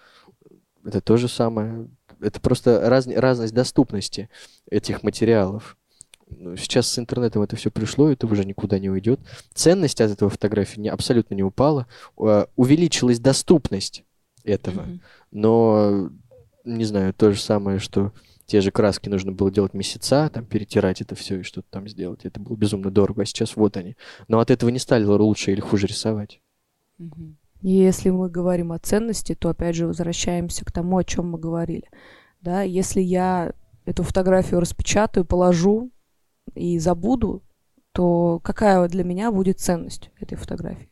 это 0.84 1.00
то 1.00 1.16
же 1.16 1.28
самое. 1.28 1.88
Это 2.20 2.40
просто 2.40 2.88
раз, 2.88 3.06
разность 3.06 3.54
доступности 3.54 4.28
этих 4.70 5.02
материалов. 5.02 5.76
Ну, 6.28 6.56
сейчас 6.56 6.88
с 6.88 6.98
интернетом 6.98 7.42
это 7.42 7.56
все 7.56 7.70
пришло, 7.70 8.08
это 8.08 8.26
уже 8.26 8.44
никуда 8.44 8.78
не 8.78 8.90
уйдет. 8.90 9.20
Ценность 9.54 10.00
от 10.00 10.10
этого 10.10 10.30
фотографии 10.30 10.80
не, 10.80 10.88
абсолютно 10.88 11.34
не 11.34 11.42
упала. 11.42 11.86
Uh, 12.16 12.48
увеличилась 12.56 13.20
доступность 13.20 14.04
этого. 14.44 14.82
Mm-hmm. 14.82 15.00
Но, 15.30 16.10
не 16.64 16.84
знаю, 16.84 17.14
то 17.14 17.32
же 17.32 17.40
самое, 17.40 17.78
что 17.78 18.12
те 18.46 18.60
же 18.60 18.70
краски 18.70 19.08
нужно 19.08 19.32
было 19.32 19.50
делать 19.50 19.74
месяца, 19.74 20.28
там 20.32 20.44
перетирать 20.44 21.00
это 21.00 21.14
все 21.14 21.40
и 21.40 21.42
что-то 21.42 21.68
там 21.70 21.88
сделать. 21.88 22.24
Это 22.24 22.40
было 22.40 22.56
безумно 22.56 22.90
дорого, 22.90 23.22
а 23.22 23.24
сейчас 23.24 23.56
вот 23.56 23.76
они. 23.76 23.96
Но 24.28 24.40
от 24.40 24.50
этого 24.50 24.70
не 24.70 24.78
стали 24.78 25.04
лучше 25.04 25.52
или 25.52 25.60
хуже 25.60 25.86
рисовать. 25.86 26.40
Mm-hmm. 27.00 27.34
Если 27.62 28.10
мы 28.10 28.28
говорим 28.28 28.72
о 28.72 28.78
ценности, 28.78 29.34
то 29.34 29.48
опять 29.48 29.74
же 29.74 29.86
возвращаемся 29.86 30.64
к 30.64 30.72
тому, 30.72 30.98
о 30.98 31.04
чем 31.04 31.30
мы 31.30 31.38
говорили. 31.38 31.88
Да, 32.40 32.62
если 32.62 33.00
я 33.00 33.52
эту 33.84 34.02
фотографию 34.02 34.60
распечатаю, 34.60 35.24
положу 35.24 35.90
и 36.54 36.78
забуду, 36.78 37.42
то 37.92 38.40
какая 38.42 38.86
для 38.88 39.04
меня 39.04 39.30
будет 39.32 39.60
ценность 39.60 40.10
этой 40.20 40.36
фотографии? 40.36 40.90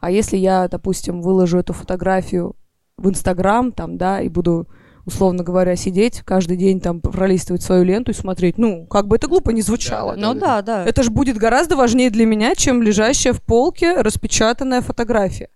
А 0.00 0.10
если 0.10 0.36
я, 0.36 0.66
допустим, 0.68 1.22
выложу 1.22 1.58
эту 1.58 1.72
фотографию 1.72 2.56
в 2.96 3.08
Инстаграм, 3.08 3.72
там, 3.72 3.98
да, 3.98 4.20
и 4.20 4.28
буду 4.28 4.68
условно 5.04 5.42
говоря, 5.42 5.76
сидеть 5.76 6.22
каждый 6.22 6.56
день 6.56 6.80
там 6.80 7.00
пролистывать 7.00 7.62
свою 7.62 7.84
ленту 7.84 8.12
и 8.12 8.14
смотреть. 8.14 8.58
Ну, 8.58 8.86
как 8.86 9.08
бы 9.08 9.16
это 9.16 9.26
глупо 9.26 9.50
не 9.50 9.62
звучало. 9.62 10.14
Да, 10.14 10.20
ну 10.20 10.38
да, 10.38 10.62
да. 10.62 10.84
Это 10.84 11.02
же 11.02 11.10
будет 11.10 11.36
гораздо 11.36 11.76
важнее 11.76 12.10
для 12.10 12.26
меня, 12.26 12.54
чем 12.54 12.82
лежащая 12.82 13.32
в 13.32 13.42
полке 13.42 14.00
распечатанная 14.00 14.80
фотография 14.80 15.48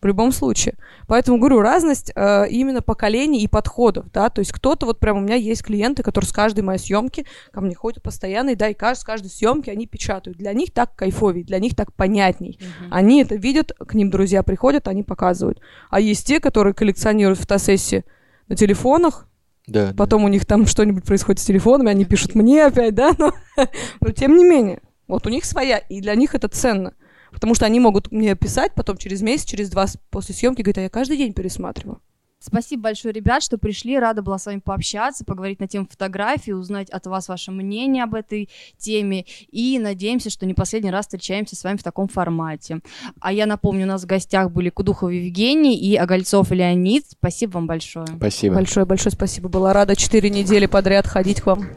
в 0.00 0.06
любом 0.06 0.32
случае. 0.32 0.74
Поэтому 1.06 1.38
говорю, 1.38 1.60
разность 1.60 2.12
э, 2.14 2.48
именно 2.50 2.82
поколений 2.82 3.42
и 3.42 3.48
подходов, 3.48 4.10
да, 4.12 4.30
то 4.30 4.40
есть 4.40 4.52
кто-то, 4.52 4.86
вот 4.86 5.00
прям 5.00 5.18
у 5.18 5.20
меня 5.20 5.34
есть 5.34 5.62
клиенты, 5.62 6.02
которые 6.02 6.28
с 6.28 6.32
каждой 6.32 6.60
моей 6.60 6.78
съемки 6.78 7.26
ко 7.52 7.60
мне 7.60 7.74
ходят 7.74 8.02
постоянно, 8.02 8.50
и 8.50 8.54
да, 8.54 8.68
и 8.68 8.76
с 8.78 9.04
каждой 9.04 9.28
съемки 9.28 9.70
они 9.70 9.86
печатают. 9.86 10.38
Для 10.38 10.52
них 10.52 10.72
так 10.72 10.94
кайфовей, 10.94 11.42
для 11.42 11.58
них 11.58 11.74
так 11.74 11.92
понятней. 11.92 12.58
Uh-huh. 12.60 12.88
Они 12.90 13.22
это 13.22 13.34
видят, 13.34 13.72
к 13.72 13.94
ним 13.94 14.10
друзья 14.10 14.42
приходят, 14.42 14.86
они 14.86 15.02
показывают. 15.02 15.60
А 15.90 16.00
есть 16.00 16.26
те, 16.26 16.40
которые 16.40 16.74
коллекционируют 16.74 17.40
фотосессии 17.40 18.04
на 18.46 18.54
телефонах, 18.54 19.26
да, 19.66 19.92
потом 19.96 20.22
да. 20.22 20.26
у 20.26 20.28
них 20.28 20.46
там 20.46 20.66
что-нибудь 20.66 21.04
происходит 21.04 21.40
с 21.40 21.44
телефонами, 21.44 21.90
они 21.90 22.04
пишут 22.04 22.34
мне 22.34 22.64
опять, 22.64 22.94
да, 22.94 23.12
но, 23.18 23.32
но 24.00 24.12
тем 24.12 24.36
не 24.36 24.44
менее, 24.44 24.80
вот 25.08 25.26
у 25.26 25.30
них 25.30 25.44
своя, 25.44 25.78
и 25.78 26.00
для 26.00 26.14
них 26.14 26.34
это 26.34 26.48
ценно. 26.48 26.94
Потому 27.38 27.54
что 27.54 27.66
они 27.66 27.78
могут 27.78 28.10
мне 28.10 28.34
писать 28.34 28.72
потом 28.74 28.96
через 28.96 29.22
месяц, 29.22 29.46
через 29.46 29.70
два 29.70 29.86
после 30.10 30.34
съемки, 30.34 30.62
говорят, 30.62 30.78
а 30.78 30.82
я 30.82 30.90
каждый 30.90 31.16
день 31.16 31.32
пересматриваю. 31.32 32.00
Спасибо 32.40 32.82
большое, 32.82 33.12
ребят, 33.12 33.42
что 33.42 33.58
пришли. 33.58 33.96
Рада 33.96 34.22
была 34.22 34.38
с 34.38 34.46
вами 34.46 34.60
пообщаться, 34.60 35.24
поговорить 35.24 35.60
на 35.60 35.66
тему 35.66 35.86
фотографии, 35.90 36.52
узнать 36.52 36.88
от 36.90 37.06
вас 37.06 37.28
ваше 37.28 37.50
мнение 37.50 38.04
об 38.04 38.14
этой 38.14 38.48
теме. 38.76 39.24
И 39.50 39.78
надеемся, 39.78 40.30
что 40.30 40.46
не 40.46 40.54
последний 40.54 40.90
раз 40.90 41.06
встречаемся 41.06 41.56
с 41.56 41.64
вами 41.64 41.76
в 41.76 41.82
таком 41.82 42.08
формате. 42.08 42.80
А 43.20 43.32
я 43.32 43.46
напомню, 43.46 43.84
у 43.84 43.88
нас 43.88 44.02
в 44.02 44.06
гостях 44.06 44.50
были 44.50 44.70
Кудухов 44.70 45.10
Евгений 45.10 45.76
и 45.76 45.96
Огольцов 45.96 46.50
Леонид. 46.50 47.06
Спасибо 47.08 47.52
вам 47.52 47.66
большое. 47.66 48.06
Спасибо. 48.06 48.54
Большое-большое 48.56 49.12
спасибо. 49.12 49.48
Была 49.48 49.72
рада 49.72 49.96
четыре 49.96 50.30
недели 50.30 50.66
подряд 50.66 51.06
ходить 51.06 51.40
к 51.40 51.46
вам. 51.46 51.68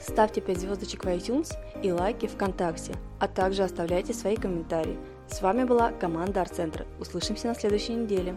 Ставьте 0.00 0.40
5 0.40 0.58
звездочек 0.58 1.04
в 1.04 1.08
iTunes 1.08 1.52
и 1.82 1.92
лайки 1.92 2.26
ВКонтакте, 2.26 2.94
а 3.18 3.28
также 3.28 3.62
оставляйте 3.62 4.14
свои 4.14 4.36
комментарии. 4.36 4.98
С 5.28 5.42
вами 5.42 5.64
была 5.64 5.92
команда 5.92 6.40
Арт-центра. 6.40 6.86
Услышимся 6.98 7.48
на 7.48 7.54
следующей 7.54 7.94
неделе. 7.94 8.34